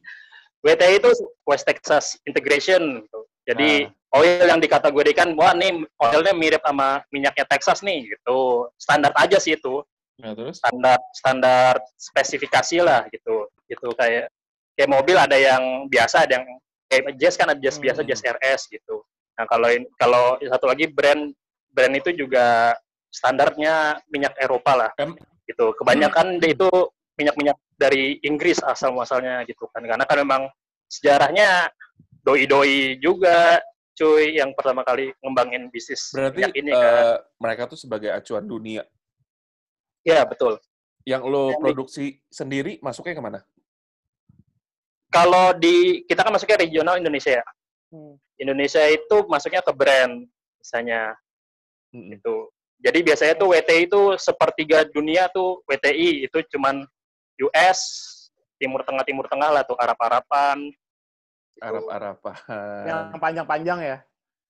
[0.60, 1.10] WTI itu
[1.46, 3.06] West Texas Integration.
[3.06, 3.20] gitu.
[3.48, 4.20] Jadi Ah.
[4.20, 8.68] oil yang dikategorikan, wah nih oilnya mirip sama minyaknya Texas nih, gitu.
[8.76, 9.84] Standar aja sih itu,
[10.20, 10.58] Nah, terus?
[10.60, 13.48] standar standar spesifikasi lah gitu.
[13.68, 14.28] Gitu kayak
[14.76, 16.48] kayak mobil ada yang biasa, ada yang
[16.88, 18.10] kayak Jazz kan ada Jazz biasa, Hmm.
[18.10, 19.04] Jazz RS gitu.
[19.38, 21.32] Nah kalau kalau satu lagi brand
[21.70, 22.74] brand itu juga
[23.08, 25.16] standarnya minyak Eropa lah, Em-
[25.46, 25.72] gitu.
[25.78, 26.68] Kebanyakan dia itu
[27.16, 30.42] minyak-minyak dari Inggris asal muasalnya gitu kan, karena kan memang
[30.88, 31.70] sejarahnya
[32.22, 33.62] doi-doi juga
[33.94, 36.86] cuy yang pertama kali ngembangin bisnis Berarti minyak ini kan.
[36.86, 38.86] eh, mereka tuh sebagai acuan dunia.
[40.06, 40.62] Ya betul.
[41.08, 43.40] Yang lo Yang di- produksi sendiri masuknya ke mana?
[45.08, 47.46] Kalau di kita kan masuknya regional Indonesia ya.
[47.92, 48.20] Hmm.
[48.38, 50.28] Indonesia itu masuknya ke brand
[50.62, 51.16] misalnya
[51.96, 52.16] Mm-mm.
[52.20, 52.36] itu.
[52.78, 56.86] Jadi biasanya tuh WTI itu sepertiga dunia tuh WTI itu cuman
[57.42, 57.80] US,
[58.62, 60.70] Timur Tengah Timur Tengah lah tuh Arab-Araban.
[60.70, 61.64] Gitu.
[61.66, 62.38] Arab-Araban.
[62.86, 63.98] Yang panjang-panjang ya.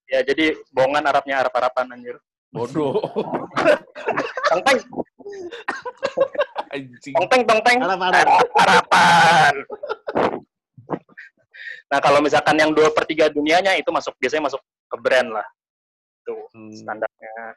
[0.07, 2.19] Ya jadi bohongan Arabnya Arab-Araban anjir.
[2.51, 2.95] Bodoh.
[4.47, 4.79] Tongteng,
[6.71, 7.13] Anjing.
[7.19, 7.77] tongteng, tongteng.
[7.83, 8.25] Arab-Arab.
[8.55, 9.53] Arab-Araban.
[11.87, 15.47] Nah kalau misalkan yang dua per tiga dunianya itu masuk biasanya masuk ke brand lah.
[16.21, 17.55] Tuh Hmm, standarnya.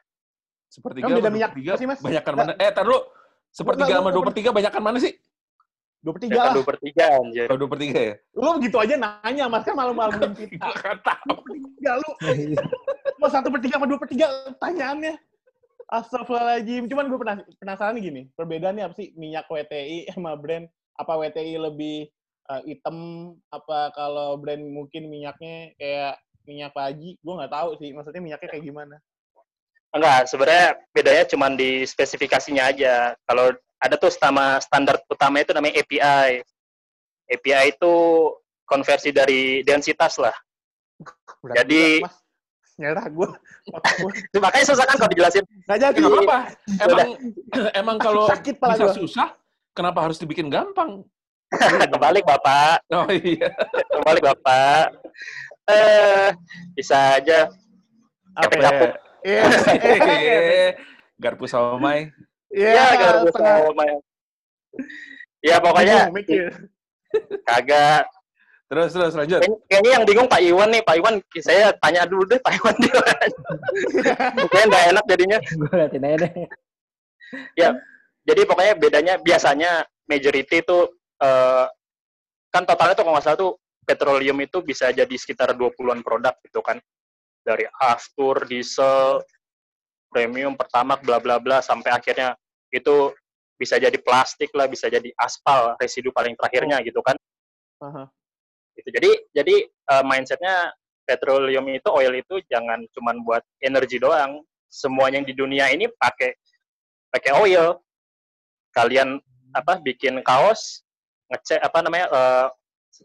[0.65, 1.99] sepertiga Kan beda sama minyak tiga sih, Mas?
[1.99, 2.51] banyakan mana?
[2.55, 2.99] Eh, tar dulu.
[3.51, 5.11] Sepertiga sama dua per tiga banyakan mana sih?
[5.99, 6.53] Dua per tiga lah.
[6.55, 7.45] dua per tiga anjir.
[7.51, 8.13] Oh, dua per tiga ya?
[8.33, 10.63] Lu gitu aja nanya, mas kan malu-maluin kita.
[10.63, 11.35] Gue nggak tahu.
[11.77, 12.09] Tiga lu.
[13.19, 15.13] Mau satu per tiga sama dua per tiga pertanyaannya.
[15.91, 16.87] Astagfirullahaladzim.
[16.87, 17.19] Cuman gue
[17.59, 20.65] penasaran gini, perbedaannya apa sih minyak WTI sama brand?
[20.95, 22.07] Apa WTI lebih
[22.49, 22.97] eh, hitam?
[23.53, 26.15] Apa kalau brand mungkin minyaknya kayak
[26.47, 27.19] minyak paji?
[27.21, 27.93] Gue nggak tahu sih.
[27.93, 28.95] Maksudnya minyaknya kayak gimana?
[29.91, 33.11] Enggak, sebenarnya bedanya cuma di spesifikasinya aja.
[33.27, 33.51] Kalau
[33.81, 36.39] ada tuh sama standar utama itu namanya API.
[37.27, 37.93] API itu
[38.63, 40.35] konversi dari densitas lah.
[41.43, 42.15] Berat Jadi- mas.
[42.79, 43.29] Nyerah gue.
[44.41, 45.43] Makanya susah kan kalau dijelasin.
[45.69, 45.99] Nggak jadi.
[46.01, 46.39] Nggak apa-apa.
[46.81, 47.09] Emang,
[47.83, 48.95] emang kalau gua.
[48.95, 49.27] susah,
[49.75, 51.05] kenapa harus dibikin gampang?
[51.91, 53.51] Kebalik Bapak, Oh iya.
[53.91, 54.95] kebalik Bapak.
[55.67, 56.31] Eh,
[56.73, 57.47] bisa aja
[58.35, 58.61] Apa ya?
[58.63, 58.91] capek.
[59.21, 59.43] Iya.
[61.19, 62.09] Garpu sama Mai.
[62.51, 63.83] Iya, ya garpu sama
[65.43, 66.07] Ya pokoknya
[67.43, 68.05] kagak.
[68.71, 69.43] Terus, terus, lanjut.
[69.43, 70.79] Kayaknya- Kayaknya yang bingung Pak Iwan nih.
[70.87, 73.03] Pak Iwan, saya tanya dulu deh Pak Iwan dia.
[74.47, 75.37] Kayaknya nggak enak jadinya.
[75.43, 76.31] Gue liatin aja deh.
[78.21, 79.71] Jadi pokoknya bedanya biasanya
[80.07, 80.77] majority itu
[81.21, 81.67] eh,
[82.51, 83.53] kan totalnya tuh kalau nggak salah tuh
[83.85, 86.77] petroleum itu bisa jadi sekitar 20-an produk gitu kan.
[87.41, 89.25] Dari aftur, diesel,
[90.11, 92.37] premium, pertamax, bla bla bla sampai akhirnya
[92.69, 93.09] itu
[93.57, 97.17] bisa jadi plastik lah, bisa jadi aspal, residu paling terakhirnya gitu kan.
[97.81, 98.05] Aha.
[98.77, 98.89] Gitu.
[98.93, 100.73] Jadi jadi eh, mindsetnya
[101.05, 104.41] petroleum itu oil itu jangan cuman buat energi doang.
[104.71, 106.31] Semuanya yang di dunia ini pakai
[107.11, 107.77] pakai oil.
[108.71, 109.19] Kalian
[109.51, 110.79] apa bikin kaos,
[111.31, 112.47] ngecek apa namanya eh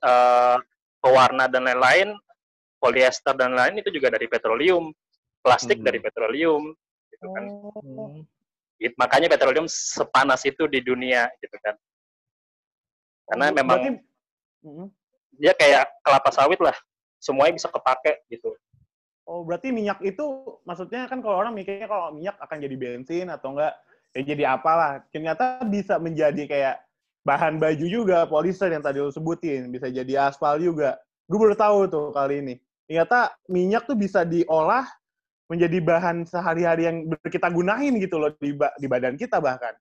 [0.02, 0.56] eh,
[0.98, 2.10] pewarna dan lain-lain,
[2.82, 4.90] polyester dan lain itu juga dari petroleum,
[5.40, 5.86] plastik Hmm.
[5.86, 6.74] dari petroleum,
[7.14, 7.44] gitu kan.
[7.78, 8.26] Hmm.
[8.82, 11.78] It- makanya petroleum sepanas itu di dunia gitu kan.
[13.30, 14.04] Karena Oh, memang berarti-
[14.66, 14.86] Mm.
[15.38, 16.74] dia kayak kelapa sawit lah,
[17.22, 18.50] semuanya bisa kepake gitu.
[19.26, 20.22] Oh, berarti minyak itu
[20.62, 23.74] maksudnya kan kalau orang mikirnya kalau minyak akan jadi bensin atau enggak
[24.14, 25.02] ya jadi apalah.
[25.10, 26.76] Ternyata bisa menjadi kayak
[27.26, 30.94] bahan baju juga, polister yang tadi lo sebutin, bisa jadi aspal juga.
[31.26, 32.54] Gue baru tahu tuh kali ini.
[32.86, 34.86] Ternyata minyak tuh bisa diolah
[35.50, 39.74] menjadi bahan sehari-hari yang kita gunain gitu loh di, ba- di badan kita bahkan.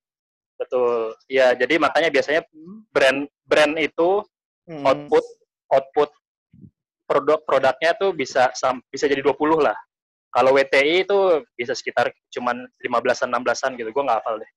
[0.57, 1.13] Betul.
[1.29, 2.41] Ya, jadi makanya biasanya
[2.89, 4.25] brand brand itu
[4.65, 4.81] Hmm.
[4.81, 5.21] output
[5.69, 6.09] output
[7.05, 8.49] produk produknya tuh bisa
[8.89, 9.77] bisa jadi 20 lah.
[10.33, 13.93] Kalau WTI itu bisa sekitar cuman 15-an 16-an gitu.
[13.93, 14.51] Gua nggak hafal deh.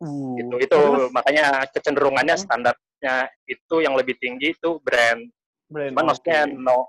[0.00, 0.54] Uh, Gitu.
[0.64, 2.44] Itu terus makanya kecenderungannya Hmm.
[2.44, 5.28] standarnya itu yang lebih tinggi itu brand.
[5.70, 6.88] brand, Cuman maksudnya no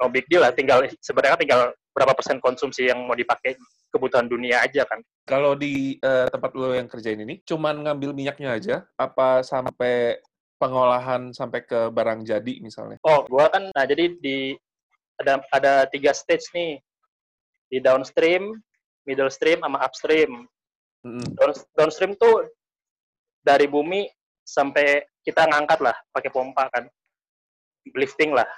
[0.00, 0.50] no big deal lah.
[0.50, 1.60] Tinggal sebenarnya tinggal
[1.92, 3.58] berapa persen konsumsi yang mau dipakai
[3.90, 5.00] kebutuhan dunia aja kan.
[5.28, 10.20] Kalau di eh, tempat lo yang kerjain ini, cuman ngambil minyaknya aja, apa sampai
[10.58, 12.98] pengolahan sampai ke barang jadi misalnya?
[13.06, 14.58] Oh, gua kan nah jadi di
[15.18, 16.78] ada ada tiga stage nih.
[17.68, 18.56] Di downstream,
[19.04, 20.48] middle stream sama upstream.
[21.04, 22.50] Down, downstream tuh
[23.40, 24.10] dari bumi
[24.42, 26.88] sampai kita ngangkat lah pakai pompa kan.
[27.94, 28.48] Lifting lah.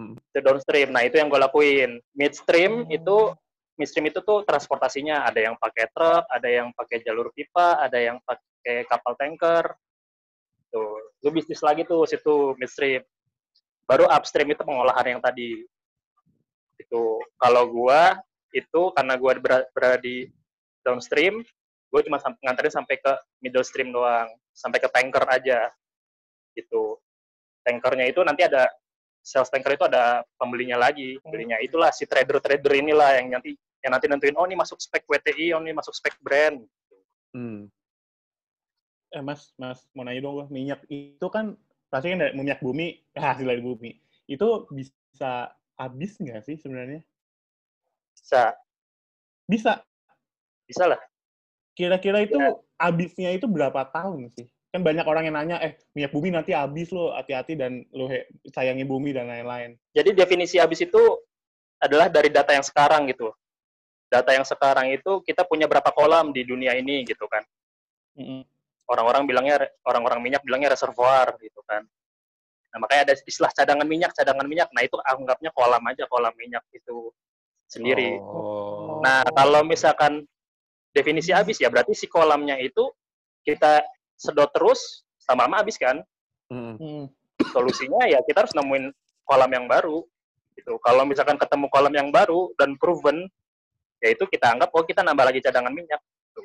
[0.00, 0.16] Hmm.
[0.16, 0.88] Itu downstream.
[0.94, 2.00] Nah, itu yang gue lakuin.
[2.16, 3.34] Midstream itu
[3.76, 8.16] midstream itu tuh transportasinya ada yang pakai truk, ada yang pakai jalur pipa, ada yang
[8.24, 9.76] pakai kapal tanker.
[10.68, 13.04] Tuh, lu bisnis lagi tuh situ midstream.
[13.84, 15.64] Baru upstream itu pengolahan yang tadi.
[16.78, 18.16] Itu kalau gua
[18.54, 20.30] itu karena gua berada di
[20.82, 21.44] downstream,
[21.90, 23.12] gue cuma sam- nganterin sampai ke
[23.42, 25.70] middle stream doang, sampai ke tanker aja.
[26.54, 26.96] Gitu.
[27.64, 28.66] Tankernya itu nanti ada
[29.20, 34.06] sales tanker itu ada pembelinya lagi, pembelinya itulah si trader-trader inilah yang nanti yang nanti
[34.08, 36.64] nentuin oh ini masuk spek WTI, oh ini masuk spek brand.
[37.32, 37.68] Hmm.
[39.10, 41.58] Eh mas, mas mau nanya dong minyak itu kan
[41.90, 43.96] pasti kan dari minyak bumi, hasil dari bumi.
[44.30, 47.00] Itu bisa habis nggak sih sebenarnya?
[48.14, 48.52] Bisa,
[49.50, 49.82] Bisa.
[50.70, 51.00] Bisa lah.
[51.74, 52.54] Kira-kira itu Ya.
[52.78, 54.46] habisnya itu berapa tahun sih?
[54.70, 58.30] Kan banyak orang yang nanya, eh minyak bumi nanti habis loh, hati-hati dan lo he-
[58.54, 59.74] sayangi bumi dan lain-lain.
[59.90, 61.02] Jadi definisi habis itu
[61.82, 63.34] adalah dari data yang sekarang gitu.
[64.06, 67.42] Data yang sekarang itu kita punya berapa kolam di dunia ini gitu kan.
[68.14, 68.46] Mm-mm.
[68.86, 71.82] Orang-orang bilangnya orang-orang minyak bilangnya reservoir gitu kan.
[72.70, 74.70] Nah, makanya ada istilah cadangan minyak, cadangan minyak.
[74.70, 77.10] Nah, itu anggapnya kolam aja, kolam minyak itu
[77.66, 78.18] sendiri.
[78.18, 79.02] Oh.
[79.02, 80.26] Nah, kalau misalkan
[80.90, 82.90] definisi habis ya berarti si kolamnya itu
[83.46, 83.82] kita
[84.18, 86.02] sedot terus sama lama habis kan.
[86.50, 86.76] Mm.
[86.76, 87.04] Mm.
[87.54, 88.92] Solusinya ya kita harus nemuin
[89.24, 90.04] kolam yang baru.
[90.58, 90.76] Gitu.
[90.82, 93.24] Kalau misalkan ketemu kolam yang baru dan proven,
[94.02, 96.02] ya itu kita anggap oh kita nambah lagi cadangan minyak.
[96.02, 96.42] Gitu.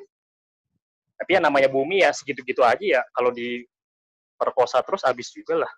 [1.20, 3.02] Tapi ya namanya bumi ya segitu-gitu aja ya.
[3.12, 5.72] Kalau diperkosa terus habis juga lah.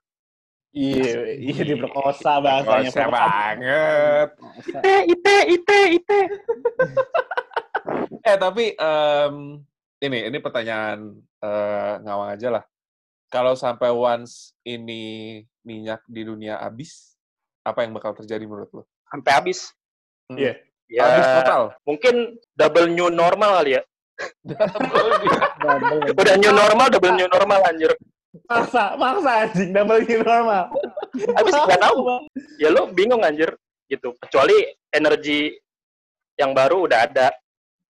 [0.69, 2.93] Iya, iya diperkosa bahasanya.
[2.93, 4.29] Kosa banget.
[4.69, 6.21] Ite, ite, ite, ite.
[8.23, 9.35] Eh tapi em,
[9.99, 12.65] ini ini pertanyaan eh, ngawang aja lah.
[13.29, 17.13] Kalau sampai once ini minyak di dunia habis,
[17.61, 18.83] apa yang bakal terjadi menurut lo?
[19.13, 19.73] Sampai habis.
[20.33, 20.41] Hmm.
[20.41, 20.55] Iya.
[20.89, 21.63] Ya, Habis total.
[21.85, 22.15] mungkin
[22.57, 23.83] double new normal kali ya.
[24.41, 25.13] Double.
[26.25, 27.93] Udah new normal, double new normal anjir.
[28.49, 30.73] Maksa, maksa anjing, double new normal.
[31.37, 32.25] Habis nggak tahu.
[32.57, 33.53] Ya lu bingung anjir
[33.93, 34.17] gitu.
[34.17, 34.57] Kecuali
[34.89, 35.53] energi
[36.41, 37.29] yang baru udah ada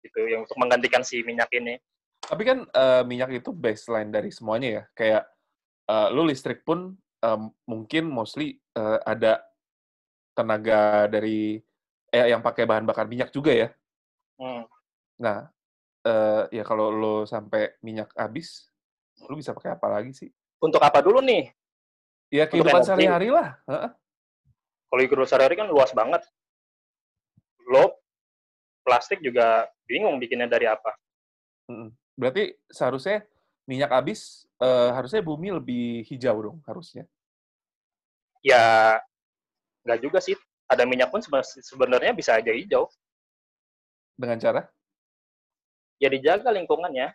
[0.02, 1.78] gitu yang untuk menggantikan si minyak ini.
[2.22, 4.82] Tapi kan eh, minyak itu baseline dari semuanya ya.
[4.94, 5.22] Kayak
[5.90, 9.42] eh, lu listrik pun em, mungkin mostly eh, ada
[10.34, 11.62] tenaga dari
[12.10, 13.68] eh, yang pakai bahan bakar minyak juga ya.
[14.38, 14.66] Hmm.
[15.22, 15.46] Nah,
[16.02, 18.68] eh, ya kalau lo sampai minyak habis,
[19.30, 20.30] lu bisa pakai apa lagi sih?
[20.62, 21.50] Untuk apa dulu nih?
[22.32, 23.60] Ya kehidupan sehari-hari lah.
[24.88, 26.24] Kalau hidup sehari-hari kan luas banget.
[27.68, 28.00] Lo
[28.82, 30.96] plastik juga bingung bikinnya dari apa.
[32.16, 33.28] Berarti seharusnya
[33.68, 37.04] minyak habis, eh, harusnya bumi lebih hijau dong harusnya.
[38.40, 38.96] Ya
[39.84, 40.34] nggak juga sih.
[40.66, 42.88] Ada minyak pun sebe- sebenarnya bisa aja hijau.
[44.16, 44.62] Dengan cara?
[46.00, 47.12] Ya dijaga lingkungannya.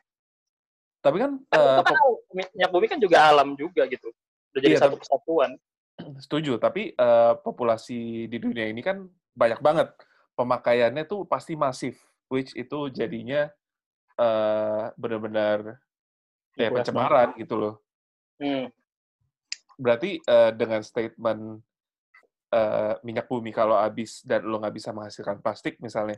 [1.01, 1.95] Tapi kan, kan
[2.29, 4.13] minyak bumi kan juga alam juga gitu.
[4.53, 5.57] Udah jadi Iya, satu kesatuan.
[6.21, 9.89] Setuju, tapi eh, populasi di dunia ini kan banyak banget.
[10.37, 13.47] Pemakaiannya tuh pasti masif, which itu jadinya
[14.19, 15.79] eh, benar-benar
[16.57, 17.75] ya Luas pencemaran gitu loh.
[18.41, 18.69] Hmm.
[19.77, 21.61] Berarti eh, dengan statement
[22.53, 26.17] eh, minyak bumi kalau habis dan lo nggak bisa menghasilkan plastik misalnya,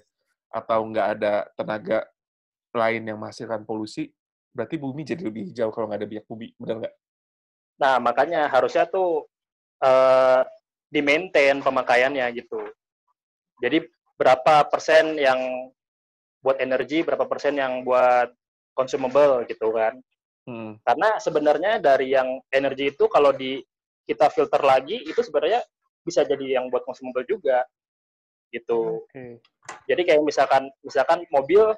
[0.49, 2.09] atau nggak ada tenaga
[2.73, 4.13] lain yang menghasilkan polusi,
[4.53, 6.95] berarti bumi jadi lebih hijau kalau nggak ada minyak bumi, benar nggak?
[7.79, 9.25] Nah, makanya harusnya tuh
[9.79, 10.41] eh
[10.89, 12.59] di-maintain pemakaiannya gitu.
[13.61, 13.85] Jadi
[14.17, 15.37] berapa persen yang
[16.39, 18.31] buat energi, berapa persen yang buat
[18.73, 19.99] consumable gitu kan.
[20.47, 20.79] Hmm.
[20.81, 23.59] Karena sebenarnya dari yang energi itu kalau di
[24.07, 25.61] kita filter lagi itu sebenarnya
[26.01, 27.63] bisa jadi yang buat consumable juga.
[28.49, 29.05] gitu.
[29.05, 29.37] Oke.
[29.85, 31.69] Jadi kayak misalkan misalkan mobil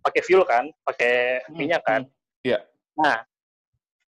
[0.00, 2.08] pakai fuel kan, pakai Hmm, minyak kan.
[2.40, 2.64] Iya.
[2.96, 3.20] Nah,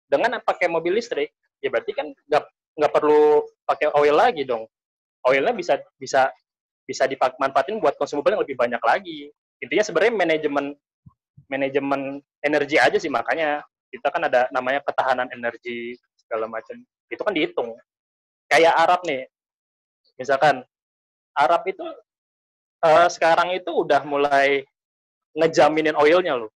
[0.06, 2.44] dengan pakai mobil listrik, ya berarti kan nggak
[2.78, 4.70] nggak perlu pakai oil lagi dong.
[5.26, 6.30] Oilnya bisa bisa
[6.86, 9.34] bisa dimanfaatin buat consumable yang lebih banyak lagi.
[9.64, 10.66] Intinya sebenarnya manajemen
[11.48, 16.76] manajemen energi aja sih makanya kita kan ada namanya ketahanan energi segala macam.
[17.08, 17.72] Itu kan dihitung.
[18.52, 19.24] Kayak Arab nih.
[20.20, 20.68] Misalkan
[21.32, 21.86] Arab itu
[22.84, 24.68] eh, sekarang itu udah mulai
[25.34, 26.52] ngejaminin oilnya loh.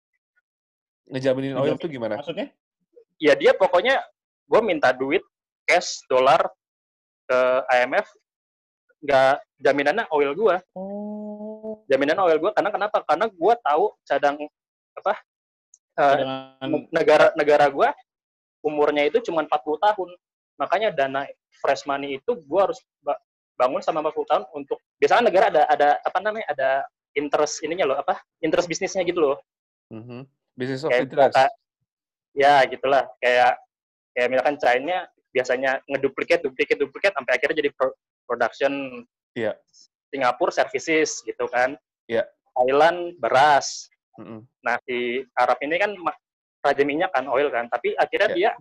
[1.06, 2.18] Ngejaminin oil tuh gimana?
[2.18, 2.50] Maksudnya?
[3.20, 4.04] ya dia pokoknya
[4.46, 5.24] gue minta duit
[5.66, 6.40] cash dolar
[7.26, 7.40] ke
[7.72, 8.08] IMF
[9.02, 11.25] nggak jaminannya oil gue Oh.
[11.86, 14.36] Jaminan oil gue karena kenapa karena gue tahu cadang
[14.96, 15.14] apa
[15.96, 17.90] eh, Dengan negara negara gue
[18.62, 20.10] umurnya itu cuma 40 tahun
[20.58, 21.22] makanya dana
[21.62, 23.20] fresh money itu gue harus ba-
[23.56, 26.70] bangun sama 40 tahun untuk biasanya negara ada ada apa namanya ada
[27.14, 29.38] interest ininya loh apa interest bisnisnya gitu loh
[29.86, 30.26] Mhm.
[30.58, 31.36] Business of kayak interest.
[31.38, 31.56] misalkan-
[32.34, 33.54] ya gitulah kayak
[34.12, 34.98] kayak misalkan China
[35.30, 37.94] biasanya ngeduplikat duplikat duplikat sampai akhirnya jadi pro-
[38.26, 39.04] production
[39.38, 39.54] Iya.
[40.16, 41.76] Singapura services gitu kan
[42.08, 42.24] Iya.
[42.56, 44.48] Thailand beras Mhm.
[44.64, 45.92] nah di Arab ini kan
[46.64, 48.36] raja minyak kan oil kan tapi akhirnya Iya.
[48.36, 48.52] dia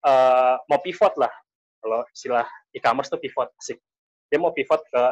[0.00, 1.30] eh, mau pivot lah
[1.78, 3.76] kalau istilah e-commerce tuh pivot asik
[4.26, 5.02] dia mau pivot ke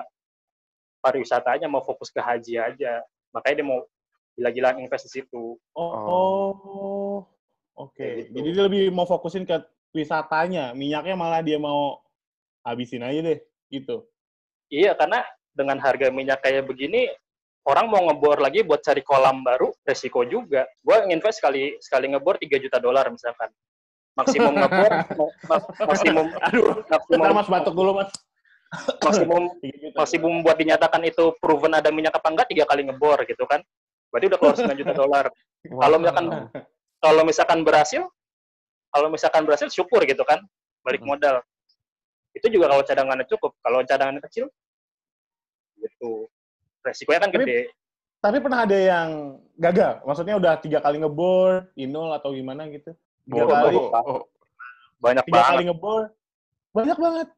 [0.99, 3.81] pariwisata aja mau fokus ke haji aja makanya dia mau
[4.35, 6.09] gila-gilaan invest di situ Oh, Oh.
[6.09, 7.19] oh.
[7.77, 7.93] oke.
[7.97, 8.35] Kayak gitu.
[8.41, 9.57] Jadi dia lebih mau fokusin ke
[9.93, 12.01] wisatanya, minyaknya malah dia mau
[12.61, 14.05] habisin aja deh, gitu.
[14.67, 15.23] Iya, karena
[15.55, 17.07] dengan harga minyak kayak begini,
[17.67, 20.67] orang mau ngebor lagi buat cari kolam baru, resiko juga.
[20.83, 23.51] Gue nginvest sekali sekali ngebor 3 juta dolar misalkan.
[24.17, 28.11] Maksimum ngebor, ma- ma- maksimum, Aduh, maksimum, mas batuk dulu mas.
[28.99, 29.43] maksimum,
[30.01, 33.63] maksimum buat dinyatakan itu proven ada minyak apa enggak, tiga kali ngebor gitu kan.
[34.11, 35.27] Berarti udah keluar 9 juta dolar.
[35.67, 36.27] Kalau misalkan.
[36.97, 38.03] Kalau misalkan berhasil,
[38.89, 40.41] kalau misalkan berhasil syukur gitu kan,
[40.81, 41.13] balik Hmm.
[41.15, 41.37] modal.
[42.37, 43.57] Itu juga kalau cadangannya cukup.
[43.65, 44.47] Kalau cadangannya kecil,
[45.81, 46.29] gitu.
[46.85, 47.61] Resikonya kan Tapi- gede.
[48.17, 49.09] Tapi pernah ada yang
[49.55, 50.03] gagal?
[50.03, 52.91] Maksudnya udah tiga kali ngebor, inol atau gimana gitu?
[53.25, 54.21] Tiga Oh, kali, oh, oh.
[54.99, 56.03] Banyak tiga banget, kali ngebor,
[56.73, 57.29] banyak banget.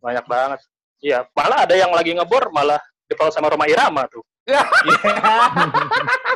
[0.00, 0.60] banyak banget.
[1.00, 4.24] Iya, malah ada yang lagi ngebor malah dipaut sama Roma Irama tuh.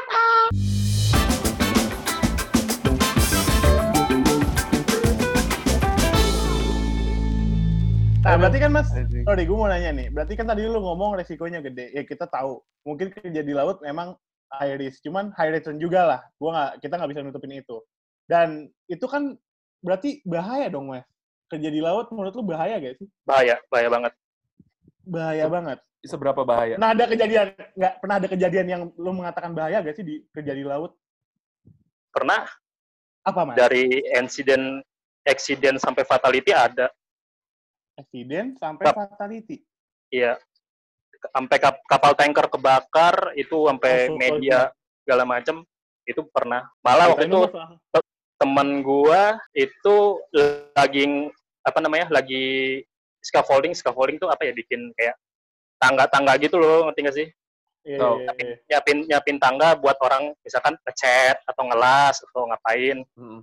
[8.29, 8.93] Nah, berarti kan mas,
[9.25, 10.13] sorry gue mau nanya nih.
[10.13, 11.97] Berarti kan tadi lu ngomong resikonya gede.
[11.97, 12.61] Ya kita tahu.
[12.85, 14.13] Mungkin kerja di laut memang
[14.53, 15.01] high risk.
[15.01, 16.21] Cuman high return juga lah.
[16.37, 17.77] Gua nggak, kita nggak bisa nutupin itu.
[18.29, 19.33] Dan itu kan
[19.81, 21.09] berarti bahaya dong mas.
[21.49, 23.09] Kerja di laut menurut lu bahaya gak sih?
[23.25, 24.13] Bahaya, bahaya banget.
[25.09, 25.79] Bahaya banget.
[26.05, 26.77] Seberapa bahaya?
[26.77, 30.53] Nah ada kejadian, nggak pernah ada kejadian yang lu mengatakan bahaya gak sih di kerja
[30.53, 30.93] di laut?
[32.13, 32.45] Pernah
[33.25, 33.57] Apa mas?
[33.57, 34.85] dari insiden
[35.25, 36.93] accident sampai fatality ada.
[37.99, 39.57] Accident sampai Kap- fatality.
[40.09, 40.39] Iya.
[41.35, 44.71] Sampai kap- kapal tanker kebakar itu sampai Oh, so- media
[45.03, 45.67] segala macam
[46.07, 46.71] itu pernah.
[46.81, 48.07] Malah waktu Kirain itu masalah-
[48.39, 49.97] teman gua itu
[50.79, 51.05] lagi
[51.67, 52.07] apa namanya?
[52.09, 52.81] lagi
[53.19, 55.19] scaffolding, scaffolding tuh apa ya bikin kayak
[55.77, 57.29] tangga-tangga gitu loh, ngerti gak sih?
[57.83, 58.15] Iya, Oh.
[58.23, 58.55] iya, iya.
[58.71, 63.03] Nyiapin nyiapin tangga buat orang misalkan ngecat atau ngelas atau ngapain.
[63.19, 63.41] Mhm.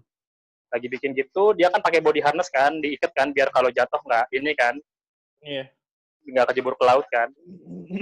[0.76, 4.28] Lagi bikin gitu, dia kan pakai body harness kan, diikat kan biar kalau jatuh nggak
[4.36, 4.76] ini kan,
[5.40, 5.72] Iya.
[6.28, 7.32] nggak kejebur ke laut kan.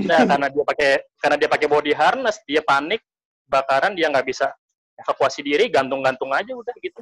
[0.10, 3.06] Nah, karena dia pakai karena dia pakai body harness, dia panik,
[3.46, 4.50] bakaran dia nggak bisa
[4.98, 6.98] evakuasi diri, gantung-gantung aja udah gitu.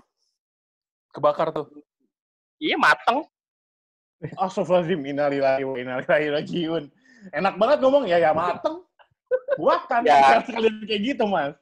[1.16, 1.72] Kebakar tuh.
[2.60, 3.24] Iya mateng.
[4.36, 6.84] Astagfirullahaladzim, innalillahi wa inna ilaihi rajiun.
[7.32, 8.84] Enak banget ngomong, ya ya mateng.
[9.56, 10.44] Buatan, Ya.
[10.44, 11.56] sekalian kayak gitu, Mas.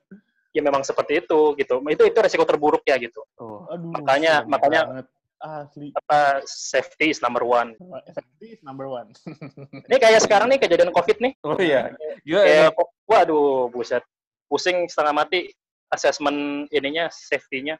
[0.49, 1.77] Ya memang seperti itu gitu.
[1.85, 3.21] Itu itu resiko terburuk ya gitu.
[3.37, 3.69] Oh.
[3.69, 5.07] Aduh, Makanya- makanya- banget.
[5.39, 5.95] Asli.
[5.95, 7.71] Apa safety is number one.
[8.11, 9.15] Safety is number one.
[9.87, 11.31] Ini kayak sekarang nih kejadian covid nih.
[11.47, 11.95] Oh iya.
[12.27, 12.69] Gila, Kayak,
[13.07, 14.03] waduh, buset.
[14.51, 15.47] Pusing setengah mati
[15.95, 17.79] assessment ininya, safety-nya.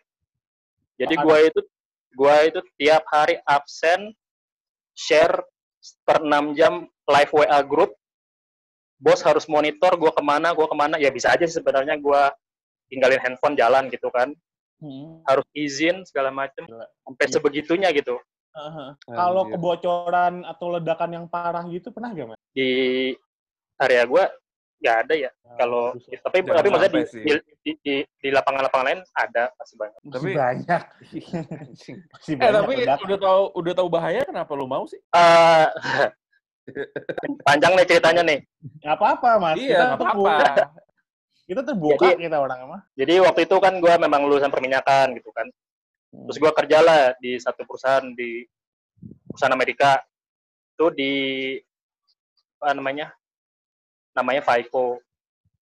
[0.96, 1.60] Jadi gua itu
[2.16, 4.16] gua itu tiap hari absen
[4.96, 5.44] share
[6.08, 7.92] per 6 jam live WA group.
[9.00, 10.96] Bos harus monitor gua ke mana, gua ke mana.
[10.96, 12.32] Ya bisa aja sih sebenarnya gua
[12.90, 14.34] tinggalin handphone jalan gitu kan.
[14.80, 15.22] Hmm.
[15.24, 16.64] Harus izin segala macam.
[16.64, 16.88] Gila.
[17.04, 17.34] Sampai Iya.
[17.34, 18.16] sebegitunya gitu.
[18.50, 18.98] Aha.
[19.06, 19.54] Kalau Anjir.
[19.56, 22.40] kebocoran atau ledakan yang parah gitu pernah gak, Mas?
[22.50, 22.70] Di
[23.78, 24.26] area gua
[24.80, 25.32] nggak ada ya.
[25.54, 26.20] Kalau Bagus lah.
[26.24, 30.00] tapi Jangan tapi maksudnya di, di, di, di, di lapangan-lapangan lain ada pasti banyak.
[30.00, 30.82] Masih Tapi- banyak.
[32.10, 33.04] Masih Eh banyak tapi ledakan.
[33.04, 35.00] udah tahu udah tahu bahaya kenapa lu mau sih?
[35.06, 35.68] Eh,
[37.44, 38.40] Panjang nih ceritanya nih.
[38.80, 39.56] Nggak apa-apa, Mas.
[39.58, 40.36] Iya, Kita nggak apa-apa.
[41.50, 42.82] Kita terbuka Jadi- kita orang mah.
[42.94, 45.50] Jadi waktu itu kan gue memang lulusan perminyakan gitu kan.
[46.14, 48.46] Terus gue kerja lah di satu perusahaan di
[49.26, 49.98] perusahaan Amerika.
[50.78, 51.14] Itu di
[52.62, 53.10] apa namanya?
[54.14, 55.02] Namanya FICO,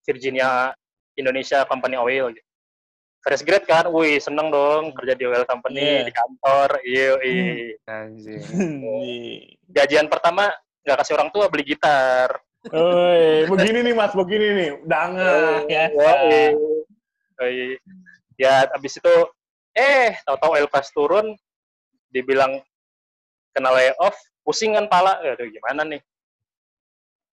[0.03, 0.75] Virginia
[1.15, 2.35] Indonesia Company Oil.
[2.35, 2.43] Gitu.
[3.23, 6.03] Fresh grade kan, wih seneng dong kerja di oil company Iya.
[6.07, 6.69] di kantor.
[6.79, 7.51] Iya, iya.
[7.87, 8.39] Anjing.
[9.75, 10.47] Gajian pertama
[10.83, 12.39] nggak kasih orang tua beli gitar.
[12.67, 14.69] Oi, begini nih Mas, begini nih.
[14.83, 15.85] Dangan ya.
[15.93, 17.79] Yoi.
[18.37, 19.13] Ya, abis itu,
[19.73, 21.33] eh, tahu-tahu oil pas turun,
[22.11, 22.61] dibilang
[23.55, 24.13] kena layoff,
[24.45, 26.01] pusing kan pala, aduh gimana nih.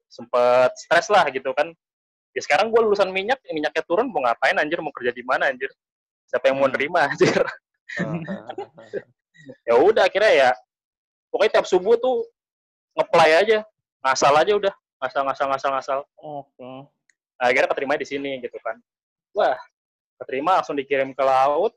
[0.09, 1.75] Sempet stres lah gitu kan.
[2.35, 5.71] Ya sekarang gue lulusan minyak, minyaknya turun, mau ngapain anjir, mau kerja di mana anjir.
[6.27, 6.75] Siapa yang mau Hmm.
[6.75, 7.43] nerima anjir.
[9.69, 10.51] ya udah akhirnya ya,
[11.29, 12.25] pokoknya tiap subuh tuh
[12.97, 13.59] ngeplay aja,
[14.01, 14.73] ngasal aja udah,
[15.05, 15.99] ngasal, ngasal, ngasal, ngasal.
[16.17, 16.65] Oke.
[17.37, 18.81] Nah, akhirnya keterima di sini gitu kan.
[19.37, 19.59] Wah,
[20.25, 21.77] keterima langsung dikirim ke laut.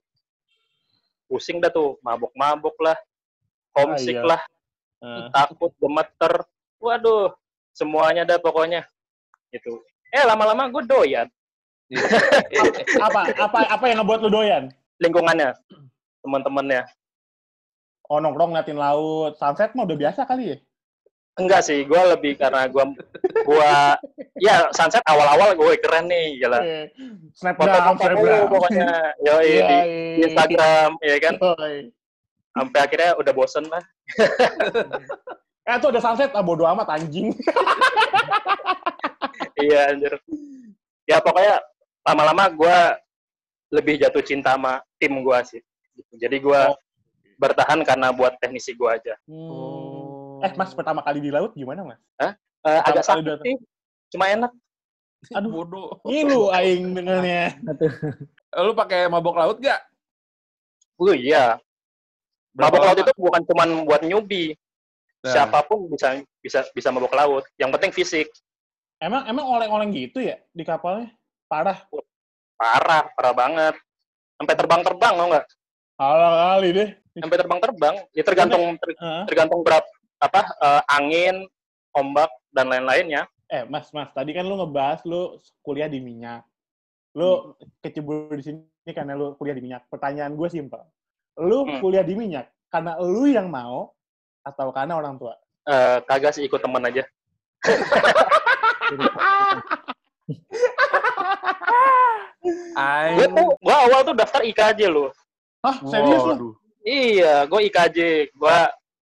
[1.28, 2.96] Pusing dah tuh, mabuk-mabuk lah,
[3.76, 4.32] homesick Ah, iya.
[4.32, 4.42] lah,
[4.98, 6.42] Eh, takut, gemeter.
[6.80, 7.36] Waduh,
[7.76, 8.88] semuanya dah pokoknya.
[9.52, 9.84] Gitu.
[10.16, 11.28] Eh, lama-lama gue doyan
[13.00, 14.64] apa apa apa yang ngebuat lu doyan?
[14.98, 15.54] lingkungannya,
[16.26, 16.82] teman-temannya.
[18.10, 20.58] Oh nongkrong ngeliatin laut, sunset mah udah biasa kali ya?
[21.38, 22.84] Enggak sih, gue lebih karena gue,
[23.46, 23.94] gua,
[24.42, 26.60] ya sunset awal-awal gue keren nih, gila.
[27.38, 28.50] Snapgram, Foto-foto mulu snapgram.
[28.50, 28.90] pokoknya,
[29.22, 29.78] yo Iya, di, di
[30.18, 30.26] iya.
[30.26, 31.34] Instagram, ya kan.
[31.38, 31.76] Yoi.
[32.52, 33.84] Sampai akhirnya udah bosen lah.
[35.68, 37.36] Eh tuh ada sunset, ah bodo amat anjing.
[39.60, 40.16] iya anjir
[41.04, 41.60] ya pokoknya
[42.04, 42.78] lama-lama gue
[43.74, 45.62] lebih jatuh cinta sama tim gue sih
[46.14, 46.76] jadi gue Oh.
[47.38, 49.87] bertahan karena buat teknisi gue aja Oh.
[50.40, 52.00] Eh mas pertama kali di laut gimana mas?
[52.20, 53.56] Eh, agak kali sakit sih
[54.08, 54.52] cuma enak
[55.34, 55.98] Aduh, bodoh.
[56.04, 57.58] ngilu aing dengannya.
[58.54, 59.82] Lu pakai mabok laut gak?
[60.98, 61.62] oh iya
[62.52, 64.58] mabok laut itu bukan cuma buat newbie
[65.18, 65.34] Nah.
[65.34, 68.30] siapa pun bisa bisa bisa mabok laut yang penting fisik
[68.98, 71.10] Emang emang oleng-oleng gitu ya di kapalnya?
[71.46, 71.86] Parah.
[72.54, 73.76] parah parah banget
[74.36, 75.46] sampai terbang-terbang mau nggak
[75.98, 76.90] Halah kali deh.
[77.14, 79.26] sampai terbang-terbang ya tergantung ter- Hah?
[79.26, 81.46] tergantung berapa apa eh, angin
[81.94, 86.44] ombak dan lain-lainnya Eh mas mas, tadi kan lu ngebahas lu kuliah di minyak.
[87.16, 89.88] Lu kecebur di sini karena lu kuliah di minyak.
[89.88, 90.84] Pertanyaan gue simpel.
[91.40, 91.80] Lu Hmm.
[91.80, 93.96] kuliah di minyak karena lu yang mau
[94.44, 95.40] atau karena orang tua?
[95.64, 97.08] Eh, kagak sih ikut temen aja
[103.16, 105.10] gue tuh gue awal tuh daftar IKJ loh
[105.66, 106.32] Hah, serius lu?
[106.32, 106.54] Waduh.
[106.86, 107.98] iya gue IKJ
[108.32, 108.58] gue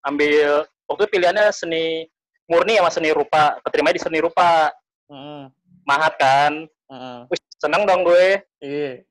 [0.06, 2.06] ambil waktu itu pilihannya seni
[2.46, 3.58] murni sama seni rupa.
[3.62, 4.70] Keterima di seni rupa.
[5.06, 5.42] Heeh.
[5.86, 6.66] mahat kan?
[6.90, 7.18] Heeh.
[7.30, 8.42] Wih, seneng dong gue.
[8.62, 9.06] Iya.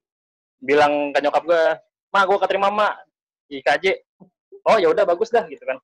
[0.65, 1.63] bilang ke nyokap gue
[2.09, 3.05] ma gue keterima mak
[3.53, 4.01] IKJ
[4.65, 5.77] oh ya udah bagus dah gitu kan.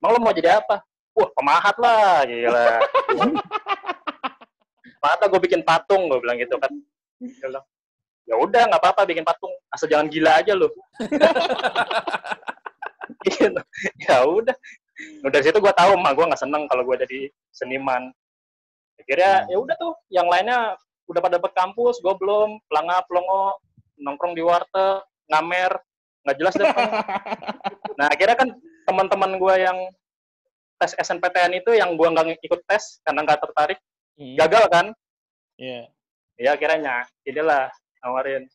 [0.00, 0.84] Emang lo mau jadi apa?
[1.16, 2.68] Wah pemahat lah gila.
[5.00, 6.68] Pemahat lah gue bikin patung gue bilang gitu kan.
[8.28, 9.50] Ya udah nggak apa-apa bikin patung.
[9.72, 10.68] Asal jangan gila aja lo
[13.26, 13.60] gitu.
[14.06, 14.56] ya udah
[15.20, 17.20] Nah, dari situ gue tahu mah gue nggak seneng kalau gue jadi
[17.52, 18.10] seniman.
[19.00, 20.76] Akhirnya ya udah tuh yang lainnya
[21.10, 23.58] udah pada dapet kampus gue belum pelanga pelongo
[23.98, 25.74] nongkrong di warteg ngamer
[26.22, 26.70] nggak jelas deh
[27.98, 28.48] nah akhirnya kan
[28.86, 29.78] teman-teman gue yang
[30.80, 33.78] tes SNPTN itu yang gue nggak ikut tes karena nggak tertarik
[34.16, 34.86] gagal kan?
[35.60, 35.92] Iya.
[36.40, 37.68] ya akhirnya inilah
[38.00, 38.48] nawarin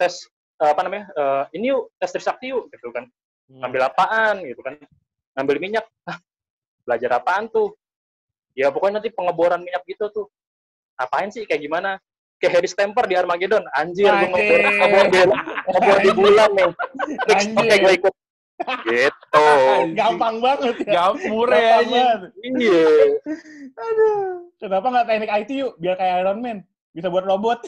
[0.00, 0.32] tes
[0.64, 3.04] eh, apa namanya eh, ini yuk tes Trisakti yuk gitu kan.
[3.52, 4.80] Ngambil apaan gitu kan
[5.36, 5.86] ngambil minyak.
[6.08, 6.18] Hah,
[6.84, 7.72] belajar apaan tuh?
[8.52, 10.26] Ya pokoknya nanti pengeboran minyak gitu tuh.
[11.00, 11.96] Apain sih kayak gimana?
[12.36, 13.64] Kayak Harry Stamper di Armageddon.
[13.72, 15.18] Anjir gue ngebor ngebor di,
[15.72, 16.70] ngebor di bulan nih.
[17.38, 17.58] Anjir.
[17.58, 18.14] oke gue ikut.
[18.62, 19.46] Gitu.
[19.96, 20.92] Gampang banget ya.
[20.94, 22.10] Gampur ya iya.
[23.74, 24.52] Aduh.
[24.60, 25.72] Kenapa nggak teknik IT yuk?
[25.80, 26.58] Biar kayak Iron Man.
[26.92, 27.64] Bisa buat robot.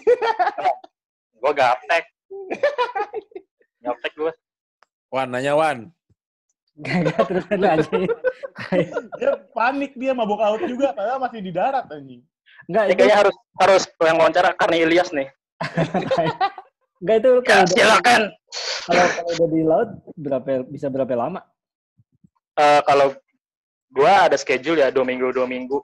[1.40, 2.04] gue gaptek.
[3.84, 4.32] Gaptek gue
[5.12, 5.94] Wan, nanya Wan.
[6.74, 8.10] Gak terus anjing.
[9.20, 10.90] dia panik dia mabuk laut juga.
[10.90, 12.22] Padahal masih di darat anjing.
[12.68, 15.28] Enggak itu kayaknya harus harus yang wawancara karena Ilyas nih
[17.02, 18.22] enggak itu ya kalau udah, silakan
[18.88, 21.40] kalau, kalau udah di laut berapa bisa berapa lama?
[22.56, 23.12] Eh, kalau
[23.92, 25.78] gua ada schedule ya dua minggu dua minggu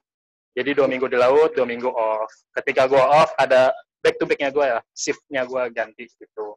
[0.57, 4.49] jadi dua minggu di laut dua minggu off ketika gua off ada back to backnya
[4.49, 6.57] gua ya shiftnya gua ganti gitu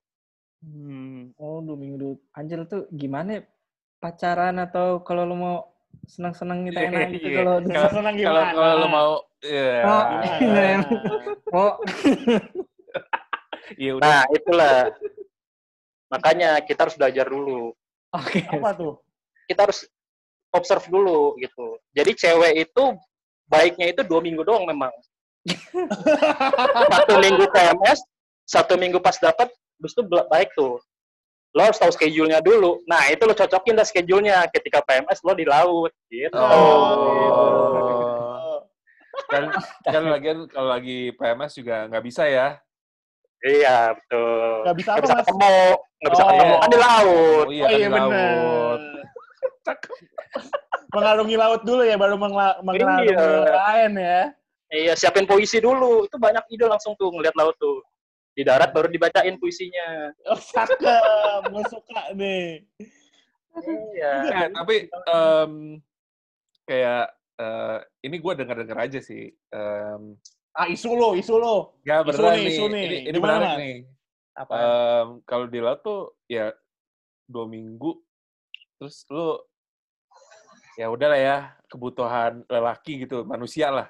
[0.63, 1.36] Hmm.
[1.36, 2.15] Oh, dua minggu dulu.
[2.31, 3.41] Anjir tuh gimana ya?
[4.04, 5.58] Pacaran atau kalau lu mau
[6.04, 7.38] senang-senang Iya, enak gitu iya.
[7.39, 8.51] kalau Kalau- Senang Kalau gimana?
[8.51, 9.72] kalau lo mau ya.
[9.88, 10.04] Oh.
[11.54, 11.74] Oh
[13.80, 14.04] Iya udah.
[14.04, 14.78] Nah, itulah.
[16.12, 17.72] Makanya kita harus belajar dulu.
[18.12, 18.93] oke Apa tuh?
[19.47, 19.88] Kita harus
[20.51, 21.80] observe dulu gitu.
[21.95, 22.84] Jadi cewek itu
[23.47, 24.91] baiknya itu dua minggu doang memang.
[26.93, 27.99] satu minggu PMS,
[28.45, 29.49] satu minggu pas dapat,
[29.80, 30.78] terus itu baik tuh.
[31.54, 32.82] Lo harus tahu schedule-nya dulu.
[32.86, 34.49] Nah, itu lo cocokin dah schedule-nya.
[34.49, 36.34] Ketika PMS lo di laut, gitu.
[36.34, 37.70] Oh.
[39.30, 39.49] Kan
[39.86, 42.58] kan lagian kalau lagi PMS juga nggak bisa ya.
[43.45, 44.66] Iya, betul.
[44.66, 45.54] Nggak bisa Nggak apa, bisa ketemu,
[46.01, 46.30] nggak bisa Oh.
[46.30, 47.45] ketemu kan di laut.
[47.45, 48.10] Oh iya, Oh kan iya di benar.
[48.10, 48.82] laut.
[50.93, 53.26] Mengarungi laut dulu ya, baru mengarungi Iya.
[53.49, 54.22] lain ya.
[54.74, 56.06] Iya, siapin puisi dulu.
[56.06, 57.82] Itu banyak ide langsung tuh ngeliat laut tuh.
[58.34, 60.09] Di darat baru dibacain puisinya.
[60.29, 61.41] Oh, cakep.
[61.53, 62.65] Gue suka nih.
[63.93, 64.13] Iya.
[64.25, 65.53] Eh, tapi em,
[66.65, 67.05] kayak
[67.38, 67.77] eh,
[68.09, 69.29] ini gue dengar-dengar aja sih.
[69.53, 70.17] Em,
[70.53, 71.81] Ah, isu lo, isu lo.
[71.81, 72.53] Gak Isu beneran nih, nih.
[72.53, 72.84] isu nih.
[72.86, 73.77] Ini, ini Gimana, menarik nih.
[74.38, 74.53] Apa?
[74.53, 76.53] Em, kalau di laut tuh ya
[77.25, 77.97] dua minggu,
[78.77, 79.41] terus lu
[80.77, 81.38] ya udahlah ya
[81.69, 83.88] kebutuhan lelaki gitu, manusia lah.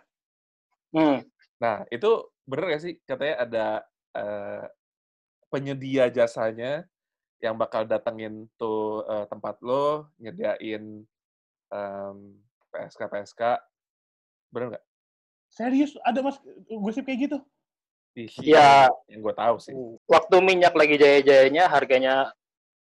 [0.96, 1.20] Hmm.
[1.60, 3.66] Nah itu bener gak sih katanya ada
[4.14, 4.66] eh,
[5.50, 6.86] penyedia jasanya
[7.44, 11.04] yang bakal datengin tuh eh, tempat lo, nyediain
[11.74, 12.18] em,
[12.74, 13.42] PSK PSK,
[14.50, 14.86] bener nggak?
[15.54, 17.38] Serius, ada mas gosip kayak gitu?
[18.18, 18.90] Ih, Ya.
[19.10, 19.74] yang gue tahu sih.
[20.10, 22.30] Waktu minyak lagi jaya-jayanya harganya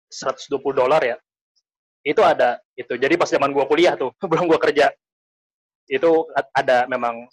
[0.09, 1.17] 120 dolar ya.
[2.01, 2.97] Itu ada itu.
[2.97, 4.89] Jadi pas zaman gua kuliah tuh, belum gua kerja.
[5.87, 7.25] Itu ada memang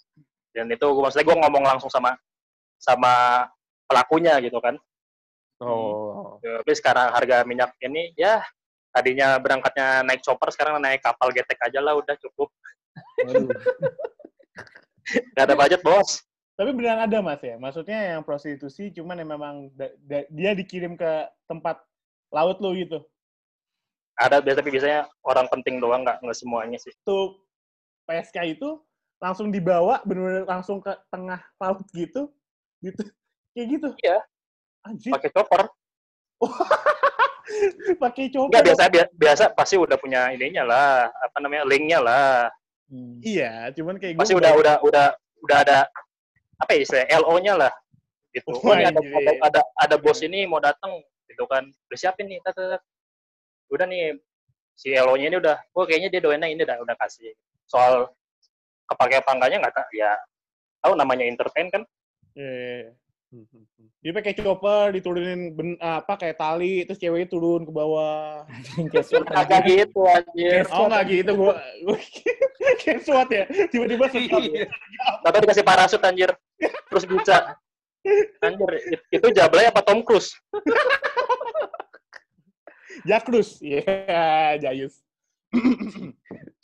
[0.53, 2.13] dan itu gua maksudnya gua ngomong langsung sama
[2.79, 3.45] sama
[3.89, 4.77] pelakunya gitu kan.
[5.59, 8.39] Oh, Ya, Tapi sekarang harga minyak ini ya
[8.95, 12.47] tadinya berangkatnya naik chopper sekarang naik kapal getek aja lah udah cukup.
[15.35, 16.21] Gak ada budget bos.
[16.53, 17.55] Tapi beneran ada mas ya?
[17.55, 21.11] Maksudnya yang prostitusi cuman yang memang da- da- dia dikirim ke
[21.47, 21.79] tempat
[22.29, 22.99] laut lo gitu.
[24.19, 26.91] Ada biasa tapi biasanya orang penting doang nggak nggak semuanya sih.
[27.07, 27.39] Tuh
[28.05, 28.83] PSK itu
[29.23, 32.27] langsung dibawa bener-bener langsung ke tengah laut gitu.
[32.83, 33.07] Gitu.
[33.53, 33.87] Kayak gitu.
[34.03, 34.17] Iya.
[34.87, 35.61] Anjir, Pakai chopper.
[38.03, 38.47] pakai coba.
[38.47, 42.47] Enggak biasa bia- biasa pasti udah punya ininya lah, apa namanya linknya lah.
[43.21, 45.05] Iya, cuman kayak Pasti udah udah udah
[45.45, 45.77] udah ada
[46.57, 47.71] apa ya istilah LO-nya lah.
[48.33, 48.49] Gitu.
[48.49, 49.41] Oh, ini ada, ada, iya.
[49.41, 51.65] ada ada bos ini mau datang gitu kan.
[51.89, 52.83] Udah siapin nih, tat, tat, tat.
[53.69, 54.17] Udah nih
[54.73, 57.33] si LO-nya ini udah, oh kayaknya dia doainnya ini udah udah kasih.
[57.69, 58.09] Soal
[58.89, 60.11] kepake apa enggaknya nggak tahu ya.
[60.81, 61.83] Tahu namanya entertain kan?
[62.33, 62.41] Iya.
[62.41, 63.08] Hmm, hmm, hmm.
[64.01, 68.41] Dia pakai chopper, diturunin ben, apa kayak tali, terus ceweknya turun ke bawah.
[69.29, 70.65] Kagak gitu anjir.
[70.73, 71.61] Oh enggak gitu gua.
[72.81, 73.45] kayak SWAT ya.
[73.69, 74.09] Tiba-tiba.
[74.17, 74.65] Iya.
[75.21, 76.33] Atau dikasih parasut anjir.
[76.89, 77.53] Terus bisa.
[78.41, 80.33] Anjir, it- itu Jablay apa Tom Cruise?
[83.09, 83.61] Jakrus.
[83.61, 85.05] Iya, Jayus.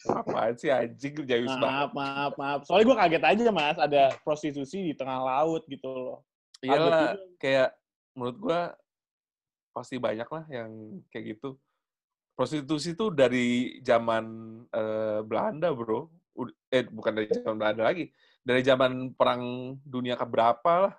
[0.05, 1.61] Apaan sih anjing Jayus banget.
[1.61, 2.59] Maaf, maaf, maaf.
[2.65, 6.25] Soalnya gua kaget aja, Mas, ada prostitusi di tengah laut gitu loh.
[6.63, 7.75] Iyalah, kayak
[8.15, 8.61] menurut gua
[9.75, 11.59] pasti banyak lah yang kayak gitu.
[12.35, 14.25] Prostitusi tuh dari zaman
[14.71, 16.11] eh, Belanda, bro.
[16.71, 18.11] Eh, bukan dari zaman Belanda lagi.
[18.43, 20.93] Dari zaman perang dunia keberapa lah.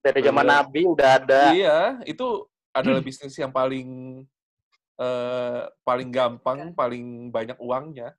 [0.00, 0.52] Dari zaman Iya.
[0.56, 1.42] Nabi udah ada.
[1.52, 3.88] Iya, itu adalah bisnis yang paling
[5.00, 8.16] eh, paling gampang, paling banyak uangnya.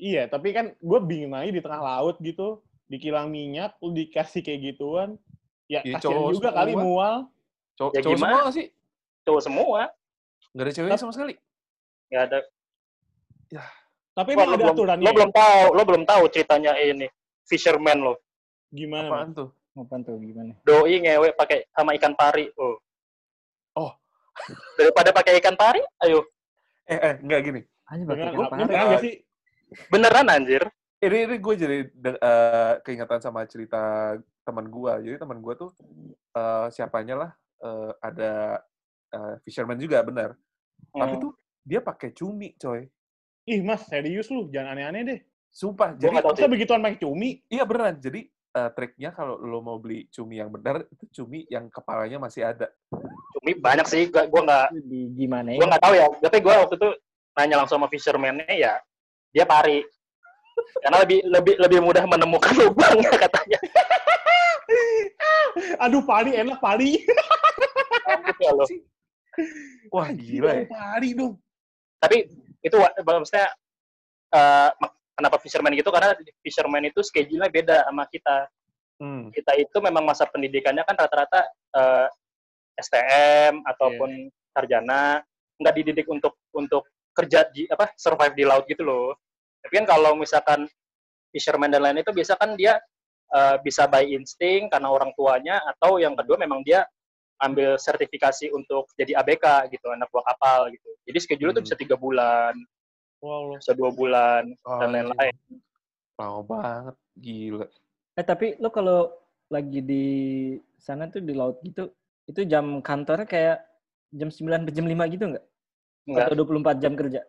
[0.00, 4.42] Iya, tapi kan gue bingung aja di tengah laut gitu, di kilang minyak, lu dikasih
[4.42, 5.14] kayak gituan.
[5.66, 6.84] Ya, Ya, kasihan cowok juga kali semua.
[6.84, 7.14] mual.
[7.74, 8.28] Cow- Ya cowok gimana?
[8.28, 8.66] semua nggak sih?
[9.22, 9.80] Cowok semua.
[10.52, 11.34] Nggak ada ceweknya sama sekali.
[12.08, 12.38] Nggak ada.
[14.12, 15.04] Tapi Wah, emang lo ada belum, aturannya.
[15.04, 15.16] lo ya?
[15.16, 17.08] belum tahu, lo belum tahu ceritanya ini.
[17.48, 18.14] Fisherman lo.
[18.68, 19.08] Gimana?
[19.08, 19.48] Apaan tuh?
[19.72, 20.52] Apaan tuh gimana?
[20.62, 22.52] Doi ngewe pakai sama ikan pari.
[22.60, 22.76] Oh.
[23.72, 23.92] Oh.
[24.76, 26.28] Daripada pakai ikan pari, ayo.
[26.84, 27.60] Eh, eh, nggak gini.
[27.92, 28.54] Beneran, pakai lu apa?
[28.56, 29.14] beneran sih?
[29.88, 30.62] Beneran anjir.
[31.02, 35.70] Ini ini gue jadi de- eh, keingetan sama cerita teman gue jadi teman gue tuh
[36.32, 38.32] eh, siapanya lah eh, ada
[39.10, 40.38] eh, fisherman juga benar
[40.88, 41.22] tapi Hmm.
[41.22, 41.32] tuh
[41.62, 42.86] dia pakai cumi coy
[43.42, 44.46] Ih, Mas, serius lu.
[44.48, 45.20] Jangan aneh-aneh deh.
[45.50, 47.42] sumpah Gua jadi Masa begituan pakai cumi?
[47.50, 51.66] iya beneran jadi eh, triknya kalau lo mau beli cumi yang benar itu cumi yang
[51.66, 52.70] kepalanya masih ada
[53.32, 54.06] Cumi banyak sih.
[54.08, 55.68] Gua, gua nggak Di gimana gua ya?
[55.74, 56.06] nggak tahu ya.
[56.22, 56.88] Tapi gua waktu itu
[57.34, 58.74] nanya langsung sama fisherman-nya ya.
[59.34, 59.82] Dia pari.
[60.82, 63.58] Karena lebih lebih lebih mudah menemukan lubangnya katanya.
[65.84, 66.58] Aduh, pari enak.
[66.58, 68.52] Gitu ya
[69.94, 71.40] wah gila ya Pari dong.
[71.96, 72.28] Tapi
[72.60, 73.48] itu maksudnya
[74.32, 78.48] eh, mak- kenapa fisherman gitu karena fisherman itu schedule-nya beda sama kita.
[79.00, 79.32] Hmm.
[79.34, 82.08] Kita itu memang masa pendidikannya kan rata-rata eh,
[82.80, 85.20] STM ataupun sarjana,
[85.60, 89.16] nggak dididik untuk untuk kerja di apa survive di laut gitu loh.
[89.62, 90.66] Tapi kan kalau misalkan
[91.30, 92.76] fisherman dan lain itu biasa kan dia
[93.32, 96.84] eh, bisa by insting karena orang tuanya atau yang kedua memang dia
[97.40, 100.86] ambil sertifikasi untuk jadi ABK gitu anak buah kapal gitu.
[101.08, 101.66] Jadi schedule itu Hmm.
[101.66, 102.54] bisa tiga bulan,
[103.22, 105.34] Wow, bisa dua bulan Oh, dan lain-lain.
[106.18, 106.94] Lama banget.
[107.18, 107.66] Gila.
[108.14, 109.10] Eh tapi lo kalau
[109.48, 110.06] lagi di
[110.76, 111.88] sana tuh di laut gitu,
[112.28, 113.58] itu jam kantornya kayak
[114.12, 115.44] jam 9 sampai jam 5 gitu nggak?
[116.04, 117.20] Enggak Atau 24 jam kerja?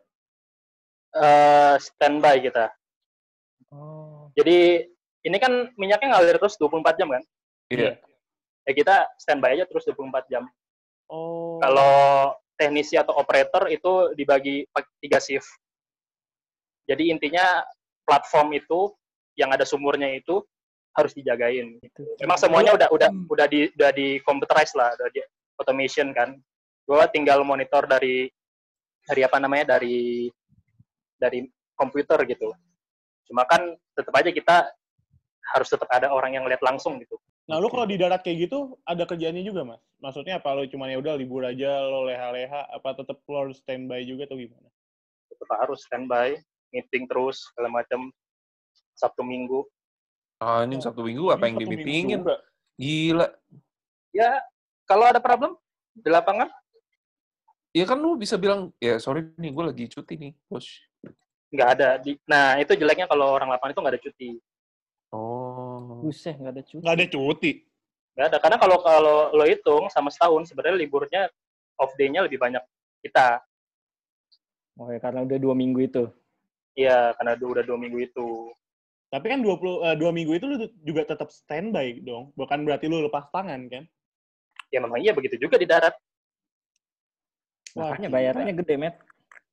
[1.17, 2.73] Eh, standby kita.
[3.73, 4.29] Oh.
[4.33, 4.85] Jadi
[5.23, 7.23] ini kan minyaknya ngalir terus 24 jam kan?
[7.69, 7.97] Iya.
[8.63, 10.43] Ya kita standby aja terus 24 jam.
[11.09, 11.59] Oh.
[11.61, 14.65] Kalau teknisi atau operator itu dibagi
[15.01, 15.47] tiga shift.
[16.85, 17.63] Jadi intinya
[18.03, 18.91] platform itu
[19.39, 20.43] yang ada sumurnya itu
[20.93, 21.81] harus dijagain.
[21.81, 22.05] Itu.
[22.21, 25.21] Memang semuanya udah udah udah di udah di computerize lah, udah di
[25.57, 26.37] automation kan.
[26.85, 28.29] Gua tinggal monitor dari
[29.03, 30.29] dari apa namanya dari
[31.23, 31.47] dari
[31.79, 32.51] komputer gitu.
[33.31, 33.63] Cuma kan
[33.95, 34.55] tetap aja kita
[35.55, 37.15] harus tetap ada orang yang lihat langsung gitu.
[37.43, 39.81] Nah, lu kalau di darat kayak gitu ada kerjaannya juga, Mas?
[39.99, 44.03] Maksudnya apa lu cuma ya udah libur aja lo leha-leha apa tetap lo harus standby
[44.07, 44.67] juga atau gimana?
[45.27, 46.39] Tetap harus standby,
[46.71, 48.11] meeting terus segala macam
[48.95, 49.67] Sabtu Minggu.
[50.39, 52.19] Ah, ini Sabtu Minggu apa yang Ini di-meetingin?
[52.23, 52.35] juga.
[52.79, 53.27] Gila.
[54.15, 54.39] Ya
[54.87, 55.59] kalau ada problem
[55.93, 56.47] di lapangan
[57.73, 60.77] Ya kan lu bisa bilang, ya sorry nih, gue lagi cuti nih, bos.
[61.53, 61.89] Nggak ada.
[62.01, 64.29] Di, nah itu jeleknya kalau orang lapangan itu nggak ada cuti.
[65.13, 66.01] Oh.
[66.01, 66.81] Buset, nggak ada cuti.
[66.81, 67.51] Nggak ada cuti.
[68.17, 68.37] Nggak ada.
[68.41, 71.21] Karena kalau kalau lo hitung sama setahun sebenarnya liburnya
[71.77, 72.61] off day-nya lebih banyak
[73.05, 73.39] kita.
[74.81, 76.03] Oh ya, karena udah dua minggu itu.
[76.73, 78.49] Iya, karena udah udah dua minggu itu.
[79.13, 82.33] Tapi kan 20 eh, dua minggu itu lu juga tetap standby dong.
[82.33, 83.85] Bukan berarti lu lepas tangan kan?
[84.73, 85.93] Ya memang iya begitu juga di darat.
[87.77, 88.97] Wah, Makanya bayarannya gede, Met.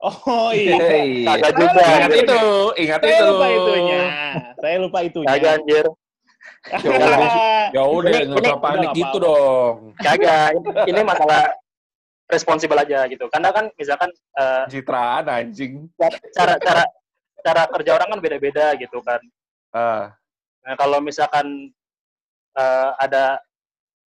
[0.00, 0.80] Oh iya.
[0.80, 1.28] Hey.
[1.28, 1.80] Kagak juga.
[1.84, 2.42] Ingat itu,
[2.78, 3.26] ingat Saya itu.
[3.28, 4.02] lupa itunya.
[4.56, 5.28] Saya lupa itunya.
[5.28, 5.86] Kagak anjir.
[6.60, 7.08] Ya udah,
[7.76, 9.26] ya udah, nggak usah ini- panik gitu apa-apa.
[9.28, 9.74] dong.
[9.96, 10.48] Kagak.
[10.56, 11.42] Ini- Ini masalah
[12.26, 13.24] responsibel aja gitu.
[13.28, 15.72] Karena kan misalkan eh, Citraan anjing.
[16.32, 16.84] cara cara
[17.40, 19.20] cara kerja orang kan beda-beda gitu kan.
[19.70, 20.16] Ah,
[20.60, 21.72] Nah, kalau misalkan
[22.52, 23.36] eh, ada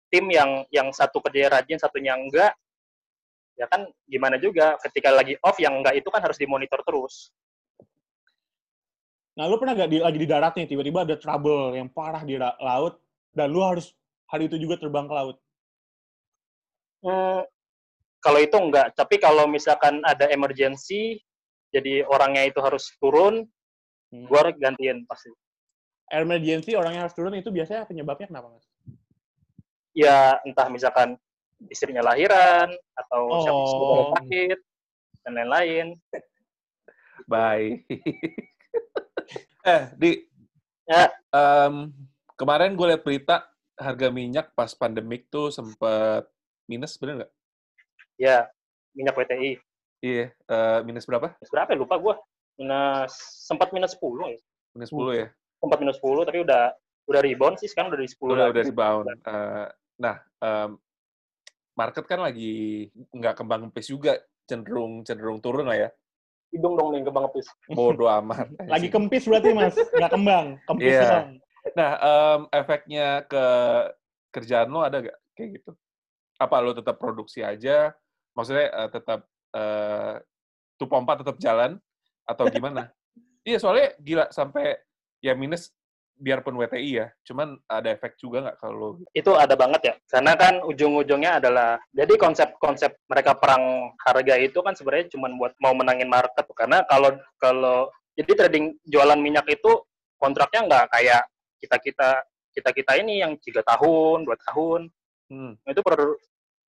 [0.10, 2.54] tim yang yang satu kerja rajin, satunya enggak,
[3.54, 7.30] ya kan gimana juga ketika lagi off yang enggak itu kan harus dimonitor terus.
[9.34, 12.38] Nah, lu pernah gak di, lagi di darat nih, tiba-tiba ada trouble yang parah di
[12.38, 13.02] laut,
[13.34, 13.90] dan lu harus
[14.30, 15.38] hari itu juga terbang ke laut.
[17.02, 17.42] Hmm,
[18.22, 21.18] kalau itu enggak, tapi kalau misalkan ada emergency,
[21.74, 23.50] jadi orangnya itu harus turun,
[24.14, 24.30] Hmm.
[24.30, 25.34] gua gantiin pasti.
[26.14, 28.70] Emergency, orang yang harus turun itu biasanya penyebabnya kenapa, Mas?
[29.98, 31.18] Ya entah misalkan
[31.68, 33.68] istrinya lahiran atau siapa Oh.
[33.68, 34.58] saudara sakit
[35.24, 35.88] dan lain-lain.
[37.26, 37.88] baik.
[39.64, 40.12] eh, Di,
[40.84, 41.08] Ya.
[41.32, 41.96] em,
[42.36, 46.28] kemarin gue liat berita harga minyak pas pandemik tuh sempet
[46.68, 47.32] minus, bener nggak?
[48.20, 48.52] Ya,
[48.92, 49.58] minyak WTI.
[50.04, 51.32] Iya, eh, minus berapa?
[51.48, 51.80] Berapa ya?
[51.80, 52.16] lupa gua.
[52.54, 53.16] Minus
[53.48, 54.40] sempat minus 10 ya.
[54.76, 55.28] Minus 10 ya?
[55.58, 58.54] Sempat minus 10 tapi udah udah rebound sih sekarang udah di 10 Udah, lagi.
[58.54, 59.06] udah rebound.
[59.08, 60.70] Eh, nah, em,
[61.74, 65.90] market kan lagi nggak kembang kempis juga, cenderung cenderung turun lah ya.
[66.54, 67.48] Hidung dong nih kebang kepis.
[67.74, 68.46] Bodoh amat.
[68.74, 69.74] Lagi kempis berarti, Mas.
[69.74, 70.46] Nggak kembang.
[70.70, 71.30] Kempis doang.
[71.74, 73.46] Nah, em, efeknya ke
[74.30, 75.72] kerjaan lo ada gak kayak gitu?
[76.38, 77.90] Apa lo tetap produksi aja?
[78.38, 79.26] Maksudnya eh, tetap
[79.58, 80.22] eh,
[80.78, 81.82] tuh pompa tetap jalan
[82.30, 82.94] atau gimana?
[83.50, 84.78] iya, soalnya gila sampai
[85.26, 85.74] ya minus
[86.18, 89.96] biarpun WTI ya, cuman ada efek juga nggak kalau Itu ada banget ya.
[90.08, 95.74] Karena kan ujung-ujungnya adalah jadi konsep-konsep mereka perang harga itu kan sebenarnya cuma buat mau
[95.74, 96.46] menangin market.
[96.54, 99.82] Karena kalau kalau jadi trading jualan minyak itu
[100.22, 101.24] kontraknya nggak kayak
[101.60, 102.10] kita kita
[102.54, 104.88] kita kita ini yang tiga tahun, dua tahun,
[105.34, 105.98] hmm, itu per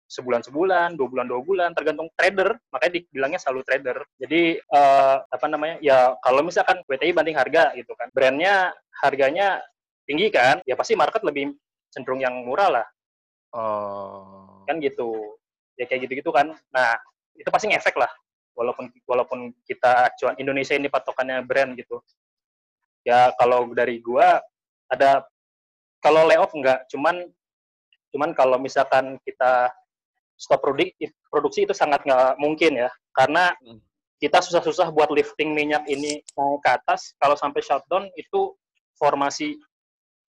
[0.09, 2.57] sebulan sebulan, dua bulan dua bulan, tergantung trader.
[2.71, 3.99] Makanya dibilangnya selalu trader.
[4.21, 5.77] Jadi eh, apa namanya?
[5.81, 9.61] Ya kalau misalkan WTI banding harga gitu kan, brandnya harganya
[10.05, 11.57] tinggi kan, ya pasti market lebih
[11.89, 12.87] cenderung yang murah lah,
[13.57, 15.39] oh, kan gitu.
[15.75, 16.55] Ya kayak gitu-gitu kan.
[16.71, 16.91] Nah
[17.35, 18.11] itu pasti ngefek lah.
[18.55, 21.99] Walaupun walaupun kita acuan Indonesia ini patokannya brand gitu.
[23.03, 24.39] Ya kalau dari gua
[24.87, 25.27] ada
[25.99, 27.27] kalau layoff enggak, cuman
[28.15, 29.75] cuman kalau misalkan kita
[30.35, 30.93] stop produksi
[31.31, 33.79] produksi itu sangat nggak mungkin ya karena Hmm.
[34.19, 38.57] kita susah-susah buat lifting minyak ini ke atas, kalau sampai shutdown itu
[38.97, 39.59] formasi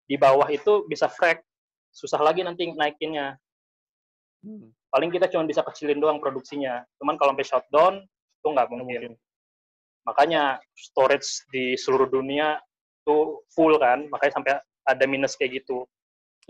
[0.05, 1.39] di bawah itu bisa frag,
[1.95, 3.39] susah lagi nanti naikinnya.
[4.43, 4.73] Hmm.
[4.91, 6.83] Paling kita cuma bisa kecilin doang produksinya.
[6.99, 9.11] Cuman kalau sampai shutdown itu nggak Nggak mungkin.
[10.05, 10.43] Makanya
[10.75, 12.59] storage di seluruh dunia
[13.05, 14.51] itu full kan, makanya sampai
[14.85, 15.87] ada minus kayak gitu.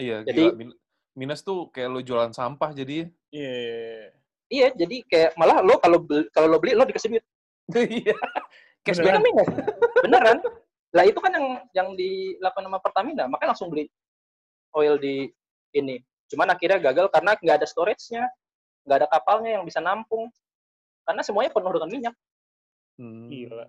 [0.02, 0.74] Iya, Jadi- gila.
[1.16, 3.08] Min- Minus tuh kayak lu jualan sampah jadi.
[3.32, 4.10] Iya, iya, iya.
[4.46, 7.26] Iya, jadi kayak malah lo kalau kalau lo beli lo dikasih duit.
[7.74, 8.14] Iya.
[8.86, 9.18] Cash Beneran?
[9.18, 9.26] back.
[9.26, 9.50] Beneran, minus.
[10.06, 10.38] Beneran.
[10.94, 13.90] Lah itu kan yang yang dilakukan sama Pertamina, makanya langsung beli
[14.78, 15.26] oil di
[15.74, 15.98] ini.
[16.30, 18.30] Cuman akhirnya gagal karena nggak ada storage-nya,
[18.86, 20.30] nggak ada kapalnya yang bisa nampung.
[21.02, 22.16] Karena semuanya penuh dengan minyak.
[23.02, 23.28] Hmm.
[23.34, 23.66] Gila.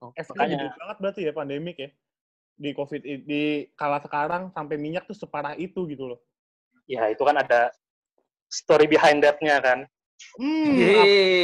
[0.00, 1.90] Oh, Efeknya banget berarti ya pandemik ya.
[2.56, 6.20] Di COVID di kala sekarang sampai minyak tuh separah itu gitu loh.
[6.88, 7.68] Ya itu kan ada
[8.48, 9.78] story behind that-nya kan.
[10.40, 10.72] Hmm,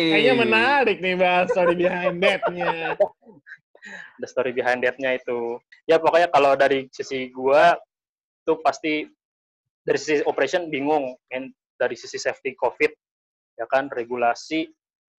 [0.09, 2.97] kayaknya menarik nih bahas story behind that-nya.
[4.17, 5.59] Ada story behind that-nya itu.
[5.91, 7.77] Ya pokoknya kalau dari sisi gua
[8.47, 9.11] itu pasti
[9.83, 12.95] dari sisi operation bingung, men dari sisi safety COVID
[13.59, 14.71] ya kan regulasi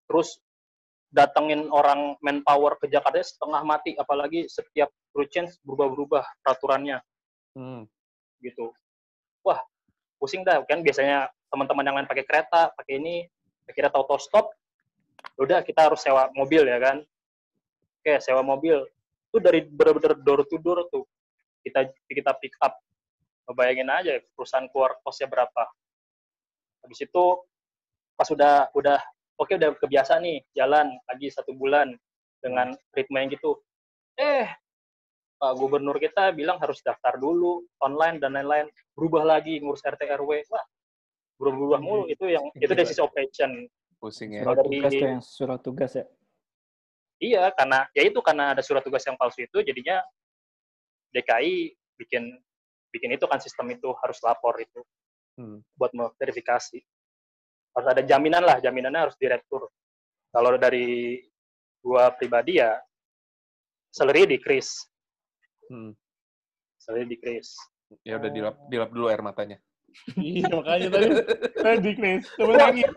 [0.07, 0.39] terus
[1.13, 6.97] datengin orang manpower ke Jakarta setengah mati apalagi setiap crew change berubah-berubah peraturannya
[7.53, 7.85] Hmm.
[8.41, 8.73] gitu.
[9.45, 9.61] Wah,
[10.17, 13.29] pusing dah kan biasanya teman-teman yang lain pakai kereta, pakai ini,
[13.69, 14.49] akhirnya tahu-tahu stop.
[15.37, 17.05] Udah kita harus sewa mobil ya kan.
[18.01, 18.81] Oke, sewa mobil.
[19.29, 21.05] Itu dari bener-bener door to door tuh.
[21.61, 22.73] Kita kita pick up.
[23.45, 25.63] Ngebayangin aja perusahaan keluar kosnya berapa.
[26.83, 27.23] Habis itu
[28.17, 28.99] pas udah udah
[29.37, 31.93] oke udah kebiasa nih jalan lagi satu bulan
[32.39, 33.55] dengan ritme yang gitu.
[34.19, 34.45] Eh,
[35.39, 38.67] Pak Gubernur kita bilang harus daftar dulu online dan lain-lain.
[38.93, 40.43] Berubah lagi ngurus RT RW.
[40.51, 40.63] Wah,
[41.39, 43.67] berubah-berubah mulu itu yang itu dari sisi operation.
[43.97, 44.43] Pusing ya.
[44.43, 46.05] Surat Dari- tugas yang surat tugas ya.
[47.23, 50.03] Iya, karena ya itu karena ada surat tugas yang palsu itu jadinya
[51.15, 52.35] DKI bikin
[52.91, 54.83] bikin itu kan sistem itu harus lapor itu
[55.33, 55.65] Hmm.
[55.73, 55.89] buat
[56.21, 56.77] verifikasi.
[57.73, 59.69] Harus ada jaminan lah, jaminannya harus direktur.
[60.29, 61.17] Kalau dari
[61.81, 62.77] gua pribadi ya
[63.89, 64.85] salary decrease,
[65.67, 65.93] Hmm.
[66.77, 67.53] salary decrease.
[68.01, 69.57] Ya udah dilap, dilap dulu air matanya.
[70.17, 71.07] iya, makanya tadi
[71.53, 72.89] tadi Chris, coba nangis.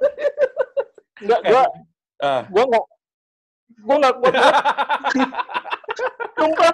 [1.21, 1.63] Enggak, gua
[2.17, 2.43] Ah.
[2.49, 2.85] gua enggak
[3.85, 4.31] gua enggak gua
[6.37, 6.73] sumpah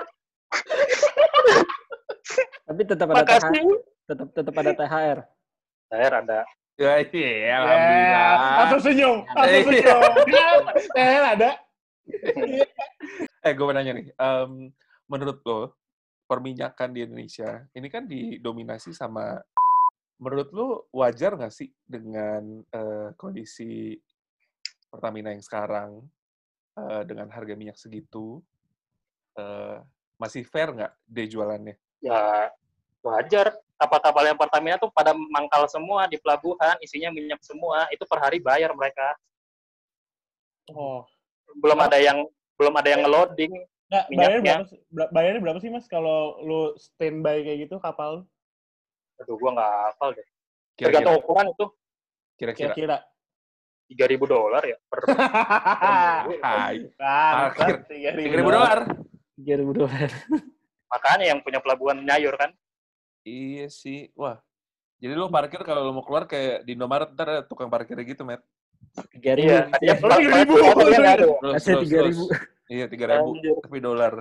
[2.63, 3.65] Tapi tetap ada THR, makasih.
[4.07, 5.19] tetap tetap ada THR.
[5.91, 6.39] Saya ada
[6.83, 8.33] Ya, iya, Ya, alhamdulillah.
[8.59, 9.63] langsung senyum, langsung Iya.
[9.71, 10.13] senyum.
[10.27, 10.49] Ya,
[10.99, 11.51] eh, ada.
[13.43, 14.07] Eh, gue mau nanya nih.
[14.15, 14.71] em,
[15.11, 15.75] menurut lo,
[16.31, 19.43] perminyakan di Indonesia, ini kan didominasi sama...
[20.23, 23.99] Menurut lo, wajar nggak sih dengan eh, kondisi
[24.87, 26.07] Pertamina yang sekarang,
[26.79, 28.39] eh, dengan harga minyak segitu,
[29.35, 29.83] eh,
[30.15, 31.75] masih fair nggak dia jualannya?
[31.99, 32.51] ya
[33.03, 38.19] wajar kapal-kapal yang Pertamina tuh pada mangkal semua di pelabuhan isinya minyak semua itu per
[38.19, 39.19] hari bayar mereka
[40.71, 41.03] Oh,
[41.59, 42.23] belum ada yang
[42.55, 43.51] belum ada yang ngeloading
[43.91, 44.25] Nggak, Minyaknya.
[44.25, 44.55] bayarnya
[44.89, 48.25] berapa, bayarnya berapa sih mas kalau lu standby kayak gitu kapal?
[49.19, 50.27] aduh gua nggak hafal deh
[50.75, 51.21] tergantung Kira-kira.
[51.21, 51.65] ukuran itu
[52.33, 52.73] Kira-kira.
[52.73, 52.97] Kira-kira.
[53.85, 55.01] tiga ribu dolar ya per
[56.47, 56.89] Hai.
[56.97, 57.77] Parkir.
[57.85, 58.79] Tiga ribu dolar.
[59.37, 60.09] 3000 dolar.
[60.87, 62.53] makanya yang punya pelabuhan nyayur kan
[63.23, 64.11] Iya sih.
[64.15, 64.39] Wah.
[65.03, 68.23] Jadi lo parkir kalau lo mau keluar kayak di Indomaret ntar ada tukang parkirnya gitu,
[68.23, 68.43] Matt.
[69.19, 69.43] 3000.
[69.43, 69.95] iya Iya.
[69.99, 69.99] 3.000.
[69.99, 71.27] Pelabuhan nggak ada.
[71.27, 71.99] Terus, Kasih terus, 3000.
[71.99, 72.19] terus.
[72.73, 73.31] Iya, tiga ribu.
[73.61, 74.13] Tapi dolar.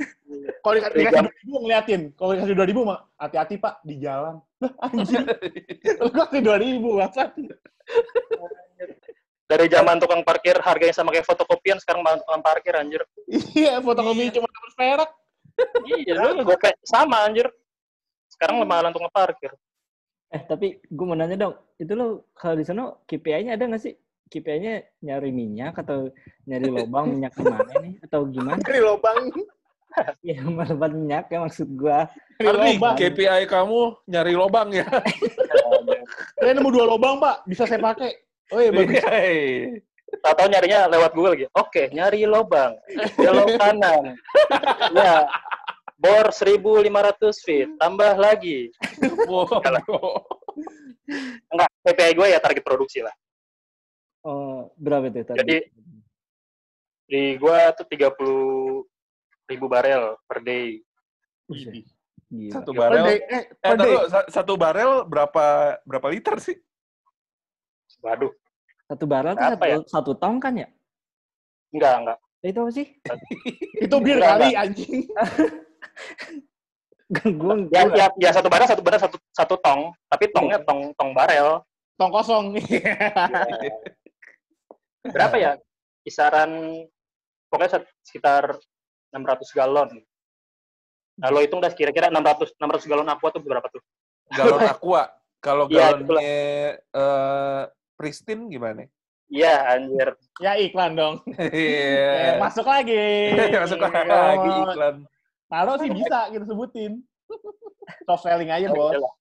[0.66, 2.02] Kalau dikasih dua ribu ngeliatin.
[2.18, 4.36] Kalau dikasih dua ribu mah hati-hati pak di jalan.
[4.60, 5.22] Lah, Anjir.
[6.02, 7.30] Lu kasih dua ribu apa?
[9.46, 12.98] dari zaman tukang parkir harganya sama kayak fotokopian sekarang malah tukang parkir anjir
[13.54, 15.10] Iya, fotokopi cuma harus perak.
[15.86, 17.46] iya lu gope sama anjir
[18.36, 19.52] sekarang malah tukang parkir
[20.34, 23.94] Eh, tapi gue mau nanya dong, itu lo kalau di sana KPI-nya ada nggak sih?
[24.26, 26.10] KPI-nya nyari minyak atau
[26.50, 27.94] nyari lubang minyak ke mana nih?
[28.02, 28.58] Atau gimana?
[28.58, 29.30] Dari lubang.
[30.20, 32.04] Ya, melebat minyak ya maksud gua.
[32.36, 32.94] Dari Ardi, lubang.
[33.00, 33.80] KPI kamu
[34.10, 34.84] nyari lobang ya?
[36.42, 38.12] Saya nemu dua lubang pak, bisa saya pakai.
[38.52, 39.00] Oh iya bagus.
[39.08, 39.80] Hei.
[40.20, 41.50] Tahu-tahu nyarinya lewat Google gitu.
[41.56, 42.76] Oke, nyari lubang.
[43.16, 44.14] Belok kanan.
[44.92, 45.24] Ya.
[45.96, 46.92] Bor 1500
[47.40, 48.68] feet, tambah lagi.
[49.26, 49.48] Wow.
[51.48, 53.14] Enggak, PPI gue ya target produksi lah.
[54.26, 55.38] Oh, berapa itu tadi?
[55.40, 55.58] Jadi,
[57.06, 58.82] Di gue tuh 30
[59.46, 60.82] ribu barel per day.
[61.46, 62.50] Gila.
[62.50, 63.04] Satu Per barel.
[63.06, 63.78] day, eh, Eh, per
[64.26, 65.44] satu barel berapa
[65.86, 66.56] berapa liter sih?
[68.02, 68.34] Waduh,
[68.90, 69.76] Satu barrel tuh satu, ya?
[69.86, 70.68] satu tong kan ya?
[71.70, 72.18] Enggak, enggak.
[72.42, 72.86] Itu apa sih?
[73.86, 75.06] Itu bir kali anjing.
[77.06, 81.14] gue Ya, ya, ya satu barel satu barel satu satu tong, tapi tongnya tong tong
[81.14, 81.62] barel.
[81.96, 82.52] Tong kosong.
[85.14, 85.52] Berapa ya?
[86.02, 86.82] Kisaran
[87.46, 88.58] pokoknya sekitar
[89.14, 89.90] 600 galon.
[91.16, 93.80] Nah, lo hitung dah kira-kira 600 600 galon aqua tuh berapa tuh?
[94.34, 95.08] Galon aqua.
[95.40, 96.20] Kalau Iya, galonnya
[96.90, 97.62] eh,
[97.96, 98.84] pristine gimana?
[99.26, 100.14] Iya, anjir.
[100.42, 101.14] ya iklan dong.
[101.38, 102.38] Eh, Iya.
[102.42, 103.30] masuk lagi.
[103.62, 104.96] Masuk lagi iklan.
[105.46, 106.92] Taruh sih bisa kita sebutin.
[108.02, 108.92] Soft selling aja, Bos.
[108.92, 109.14] Iya lah.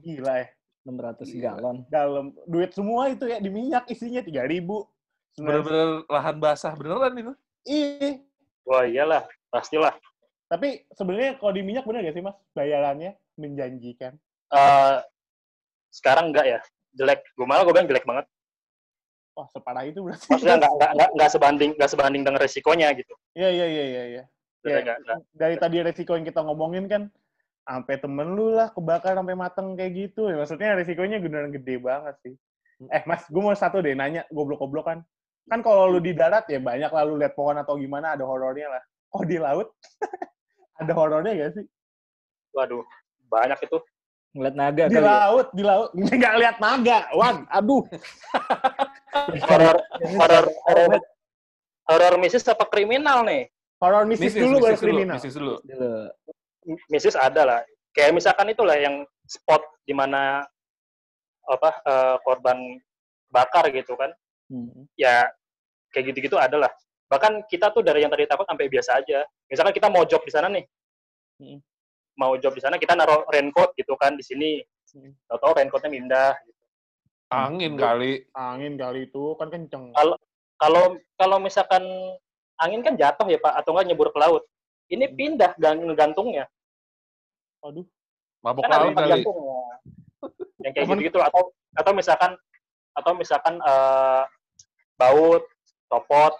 [0.00, 0.46] Gila ya.
[0.88, 1.42] 600 Iya.
[1.52, 1.76] galon.
[1.92, 4.88] Dalam duit semua itu ya di minyak isinya 3000.
[5.36, 7.32] Bener-bener lahan basah beneran itu.
[7.68, 8.24] Ih,
[8.64, 9.92] Wah, iyalah, pastilah.
[10.48, 12.32] tapi sebenarnya kalau di minyak bener gak sih, Mas?
[12.56, 14.16] Bayarannya menjanjikan.
[14.48, 14.96] Eh
[15.92, 16.60] sekarang enggak ya?
[16.96, 17.20] Jelek.
[17.36, 18.24] Gue malah gue bilang jelek banget.
[19.36, 20.24] Wah, separah itu berarti.
[20.32, 23.12] Maksudnya enggak enggak enggak, enggak sebanding enggak sebanding dengan resikonya gitu.
[23.36, 24.24] Iya, iya, iya, iya, iya.
[24.24, 24.24] Ya,
[24.76, 25.18] enggak, enggak.
[25.32, 27.02] dari tadi resiko yang kita ngomongin kan
[27.68, 30.32] sampai temen lu lah kebakar sampai mateng kayak gitu.
[30.32, 32.34] Ya, maksudnya resikonya beneran gede banget sih.
[32.88, 34.98] Eh, Mas, gue mau satu deh nanya, goblok-goblok kan.
[35.48, 38.68] Kan kalau lu di darat ya banyak lah lu lihat pohon atau gimana ada horornya
[38.68, 38.82] lah.
[39.12, 39.72] Oh, di laut
[40.80, 41.64] ada horornya gak sih?
[42.52, 42.84] Waduh,
[43.28, 43.78] banyak itu.
[44.36, 45.08] Ngeliat naga Di kali ya.
[45.08, 45.90] laut, di laut.
[46.20, 47.48] Nggak lihat naga, Wan.
[47.48, 47.82] Aduh.
[49.48, 49.76] Horor
[50.20, 51.00] horor horor
[51.88, 53.48] horor misis apa kriminal nih?
[53.78, 55.14] Horor mistis dulu baru misis kriminal.
[55.18, 55.54] misis dulu.
[56.90, 57.60] Misis ada lah.
[57.94, 60.42] Kayak misalkan itulah yang spot di mana
[61.46, 62.58] apa eh, korban
[63.30, 64.10] bakar gitu kan.
[64.50, 64.90] Hmm.
[64.98, 65.30] Ya
[65.94, 66.72] kayak gitu-gitu ada lah.
[67.08, 69.22] Bahkan kita tuh dari yang tadi takut sampai biasa aja.
[69.46, 70.66] Misalkan kita mau job di sana nih.
[71.38, 71.62] Hmm.
[72.18, 74.58] Mau job di sana kita naruh raincoat gitu kan di sini.
[74.90, 75.14] Hmm.
[75.30, 76.32] Tahu-tahu raincoatnya pindah.
[77.30, 78.26] Angin kali.
[78.34, 79.94] Angin kali itu kan kenceng.
[80.58, 81.86] Kalau kalau misalkan
[82.58, 84.42] angin kan jatuh ya Pak atau enggak nyebur ke laut.
[84.88, 86.48] Ini pindah gan- ngegantungnya.
[87.62, 87.86] Aduh.
[88.42, 89.10] Mabok kan laut kali.
[89.22, 89.60] gantungnya.
[90.62, 91.42] Yang kayak Cuman- gitu-gitu atau
[91.78, 92.32] atau misalkan
[92.94, 94.22] atau misalkan eh,
[94.98, 95.46] baut,
[95.86, 96.34] copot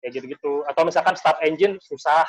[0.00, 2.24] kayak gitu-gitu atau misalkan start engine susah.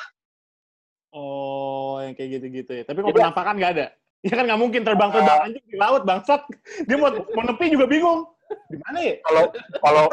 [1.10, 2.84] Oh, yang kayak gitu-gitu ya.
[2.86, 3.88] Tapi kalau Jadi- penampakan nggak ada.
[4.20, 6.44] Ya kan nggak mungkin terbang-terbang anjing di laut, bangsat.
[6.84, 8.28] Dia mau, mau nepi juga bingung.
[8.68, 9.16] Di mana ya?
[9.24, 9.44] Kalau
[9.80, 10.06] kalau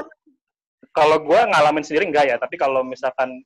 [0.97, 3.45] kalau gue ngalamin sendiri enggak ya, tapi kalau misalkan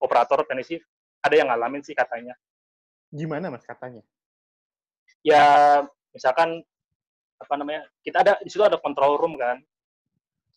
[0.00, 0.80] operator teknisi
[1.20, 2.32] ada yang ngalamin sih katanya.
[3.12, 4.00] Gimana mas katanya?
[5.20, 5.44] Ya
[6.16, 6.64] misalkan
[7.36, 7.84] apa namanya?
[8.00, 9.60] Kita ada di situ ada control room kan.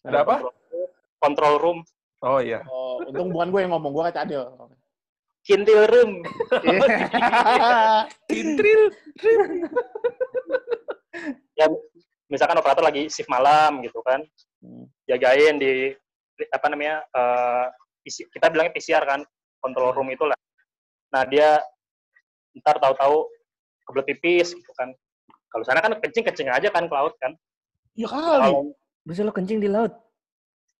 [0.07, 0.36] Ada apa?
[0.47, 0.88] Control,
[1.19, 1.80] control room,
[2.24, 2.63] Oh iya.
[2.71, 4.47] Oh, untung bukan gue yang ngomong, gue kaca adil.
[5.43, 6.24] kintil room.
[8.32, 8.82] Intril.
[11.59, 11.67] Ya
[12.32, 14.24] misalkan operator lagi shift malam gitu kan.
[14.63, 14.88] Hmm.
[15.03, 15.99] Jagain di-
[16.49, 17.03] apa namanya?
[17.05, 17.65] eh,
[18.03, 19.21] PC kita bilangnya PCR kan,
[19.63, 20.36] control room itulah.
[21.13, 21.61] Nah, dia
[22.57, 23.25] ntar tahu-tahu
[23.88, 24.91] kebelet pipis gitu kan.
[25.47, 27.38] Kalau sana kan kencing-kencing aja kan ke laut kan.
[27.93, 28.49] Ya kali.
[28.49, 28.73] Kalau
[29.03, 29.91] Bisa lo kencing di laut.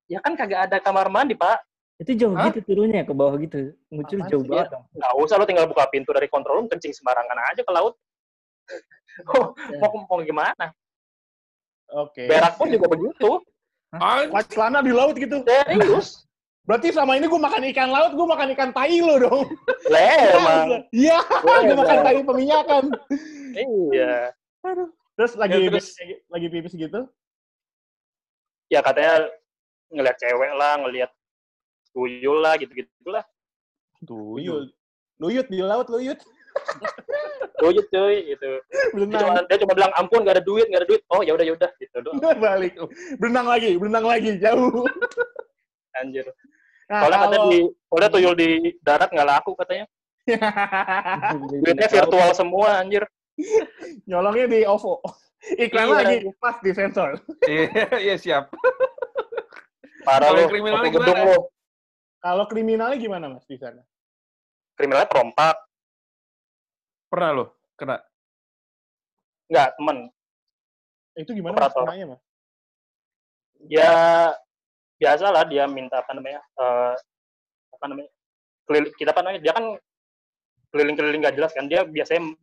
[0.08, 1.64] ya kan kagak ada kamar mandi, Pak.
[2.02, 2.52] Itu jauh Hah?
[2.52, 3.72] gitu turunnya ke bawah gitu.
[3.88, 4.50] Ngucur Apaan jauh sih?
[4.52, 4.68] banget.
[4.98, 7.96] Nggak usah lo tinggal buka pintu dari control room, kencing sembarangan aja ke laut.
[9.30, 10.74] Oh, mau, mau gimana?
[11.94, 12.26] Oke.
[12.26, 13.46] Berak pun juga begitu.
[14.00, 15.46] Pas celana di laut gitu.
[15.46, 16.26] Serius.
[16.68, 19.52] Berarti selama ini gue makan ikan laut, gue makan ikan tai lo dong.
[19.92, 20.68] Lah, emang.
[20.96, 22.84] Iya, gue Iya, makan tai peminyakan.
[23.92, 24.32] Iya.
[25.20, 26.00] Terus lagi Ya, terus-
[26.32, 27.04] lagi pipis gitu.
[28.72, 29.28] Ya katanya
[29.92, 31.12] ngelihat cewek lah, ngelihat
[31.92, 33.28] tuyul lah, gitu-gitu lah.
[34.08, 34.72] Tuyul.
[35.20, 36.18] Luyut di laut, luyut.
[37.54, 38.50] Tuyul cuy, gitu.
[38.66, 39.46] Dia cuma, Berenang.
[39.46, 41.02] dia cuma bilang, ampun, gak ada duit, gak ada duit.
[41.10, 42.18] Oh, ya udah ya udah gitu doang.
[42.42, 42.74] Balik.
[43.22, 44.86] Berenang lagi, berenang lagi, jauh.
[45.94, 46.26] Anjir.
[46.90, 48.50] Nah, Soalnya katanya kalau- di, soalnya tuyul di
[48.82, 49.86] darat nggak laku katanya.
[51.64, 53.04] Duitnya virtual semua, anjir.
[54.06, 55.02] Nyolongnya di OVO.
[55.60, 55.96] Iklan Iya.
[56.00, 57.20] lagi, pas di sensor.
[57.44, 57.68] Iya,
[58.00, 58.48] iya siap.
[60.04, 61.28] Parah yang kriminalnya gedung gimana?
[61.32, 61.40] lu.
[62.20, 63.84] Kalau kriminalnya gimana mas di sana?
[64.80, 65.56] Kriminalnya perompak.
[67.14, 67.46] Pernah lo
[67.78, 68.02] kena?
[69.46, 69.98] Nggak, temen.
[71.14, 72.22] Itu gimana mas kenanya mas?
[73.70, 73.94] Ya,
[74.98, 76.94] biasalah dia minta apa namanya, eh,
[77.70, 78.10] apa namanya,
[78.66, 79.78] keliling, kita apa namanya, dia kan
[80.74, 82.34] keliling-keliling nggak jelas kan, dia biasanya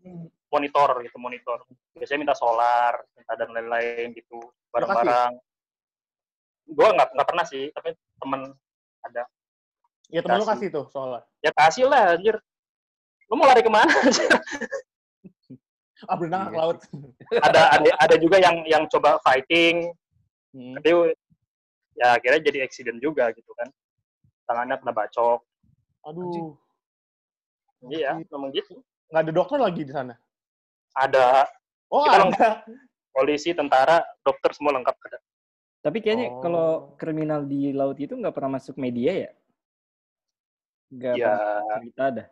[0.54, 1.66] monitor gitu, monitor.
[1.98, 4.38] Biasanya minta solar, minta dan lain-lain gitu,
[4.70, 5.34] barang-barang.
[6.70, 7.90] Gue nggak nggak pernah sih, tapi
[8.22, 8.54] temen
[9.02, 9.26] ada.
[10.14, 10.54] Ya temen lu Kasih.
[10.54, 11.26] kasih tuh soalnya.
[11.42, 12.38] Ya kasih lah, anjir.
[13.30, 13.86] Lu mau lari ke mana?
[16.08, 16.78] Ah berenang ke Iya laut.
[17.46, 19.92] ada, ada ada juga yang yang coba fighting,
[20.50, 20.74] Hmm.
[20.74, 21.14] tapi
[21.94, 23.68] ya akhirnya jadi accident juga gitu kan.
[24.48, 25.44] tangannya kena bacok.
[26.02, 26.58] Aduh,
[27.86, 28.82] Iya, memang gitu.
[29.12, 30.18] nggak ada dokter lagi di sana.
[30.90, 31.46] Ada
[31.86, 32.50] Oh, Kita ada.
[33.12, 35.18] polisi, tentara, dokter semua lengkap ada.
[35.84, 36.40] Tapi kayaknya Oh.
[36.42, 36.68] kalau
[36.98, 39.30] kriminal di laut itu nggak pernah masuk media ya?
[40.90, 42.24] Nggak Ya, pernah cerita ada.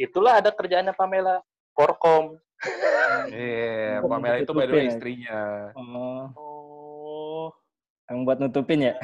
[0.00, 1.44] Itulah ada kerjaannya Pamela.
[1.76, 2.36] Korkom.
[3.28, 4.90] Iya, Oh, Pamela itu by the way ya.
[4.92, 5.40] istrinya.
[5.76, 7.46] Oh, Oh,
[8.08, 8.94] yang buat nutupin ya?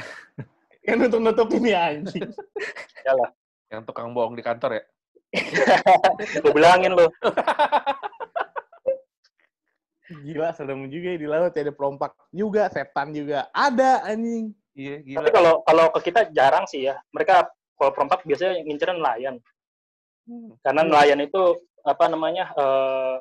[0.86, 2.28] yang nutup nutupin ya anjing.
[3.04, 3.30] Yalah.
[3.72, 4.84] Yang tukang bohong di kantor ya.
[6.42, 7.08] Gue bilangin lo.
[10.06, 14.54] Gila, serem juga ya di laut ya ada perompak juga, setan juga ada anjing.
[14.76, 15.34] Iya, Tapi gila.
[15.34, 16.94] kalau kalau ke kita jarang sih ya.
[17.10, 17.42] Mereka
[17.74, 19.34] kalau perompak biasanya ngincerin nelayan.
[20.62, 21.38] Karena nelayan itu
[21.86, 23.16] apa namanya eh,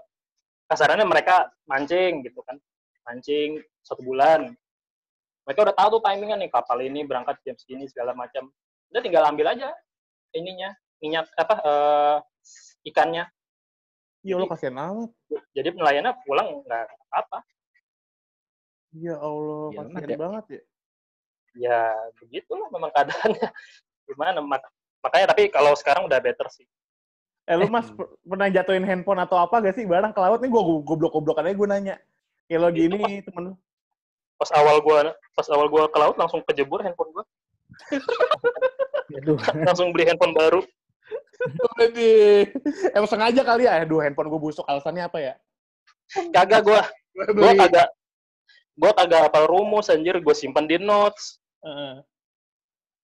[0.66, 2.58] kasarannya mereka mancing gitu kan,
[3.06, 4.58] mancing satu bulan.
[5.45, 8.49] Mereka udah tahu tuh timingnya nih kapal ini berangkat jam segini segala macam.
[8.89, 9.70] Udah tinggal ambil aja
[10.34, 12.18] ininya minyak apa eh,
[12.89, 13.30] ikannya.
[14.26, 15.10] Ya Allah kasihan amat.
[15.53, 17.45] Jadi nelayannya pulang nggak apa.
[18.95, 20.18] Ya Allah, Iya, kasihan ya.
[20.18, 20.62] banget ya.
[21.56, 21.80] Ya
[22.18, 23.49] begitulah memang keadaannya.
[24.10, 24.39] Gimana?
[24.41, 24.74] Mak-
[25.06, 26.66] makanya tapi kalau sekarang udah better sih.
[27.46, 30.50] Eh lu mas per- pernah jatuhin handphone atau apa gak sih barang ke laut nih
[30.50, 31.96] gua goblok-goblokan aja gue nanya.
[32.50, 33.54] Ya lo gini temen lu.
[34.41, 37.26] Pas awal gua pas awal gua ke laut langsung kejebur handphone gua.
[39.14, 39.38] Aduh.
[39.70, 40.66] langsung beli handphone baru.
[41.78, 42.50] Waduh.
[42.98, 45.34] Emang sengaja kali ya, aduh handphone gue busuk, alasannya apa ya?
[46.34, 46.82] Kagak gua
[47.14, 47.62] gua Beli.
[47.62, 47.88] kagak
[48.74, 51.38] gua kagak hafal rumus anjir gua simpan di notes.
[51.62, 52.02] Heeh.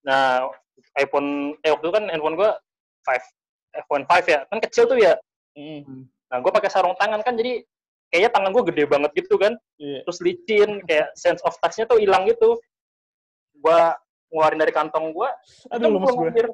[0.01, 0.49] Nah,
[0.97, 2.57] iPhone eh waktu itu kan handphone gua
[3.05, 3.40] 5
[3.75, 4.39] iPhone 5 ya.
[4.47, 5.15] Kan kecil tuh ya.
[5.55, 6.07] Mm.
[6.07, 7.63] Nah, gua pakai sarung tangan kan jadi
[8.11, 9.53] kayaknya tangan gua gede banget gitu kan.
[9.79, 10.03] Iya.
[10.07, 12.59] Terus licin kayak sense of touch-nya tuh hilang gitu.
[13.59, 13.95] Gua
[14.31, 15.31] ngeluarin dari kantong gua,
[15.75, 16.47] Aduh gua gue.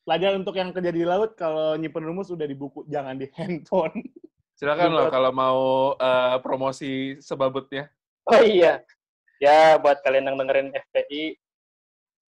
[0.00, 3.92] Pelajaran untuk yang kerja di laut, kalau nyimpen rumus udah di buku, jangan di handphone.
[4.58, 5.60] Silakan loh kalau mau
[5.94, 7.88] eh, promosi sebabutnya.
[8.28, 8.80] Oh iya.
[9.40, 11.32] Ya, buat kalian yang dengerin FPI,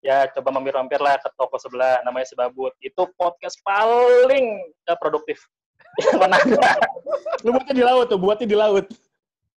[0.02, 2.74] ya coba mampir-mampir lah ke toko sebelah, namanya Sebabut.
[2.82, 5.46] Itu podcast paling produktif.
[6.02, 6.72] Yang ada.
[7.46, 8.86] Lu buatnya di laut tuh, buatnya di laut.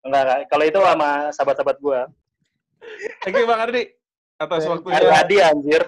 [0.04, 0.40] Enggak, enggak.
[0.52, 2.00] Kalau itu sama sahabat-sahabat gua.
[3.24, 3.88] Thank you Bang Ardi
[4.36, 5.00] atas waktunya.
[5.00, 5.82] Hari hadi anjir.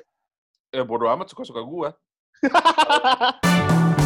[0.72, 1.92] Ya bodo amat suka-suka gua.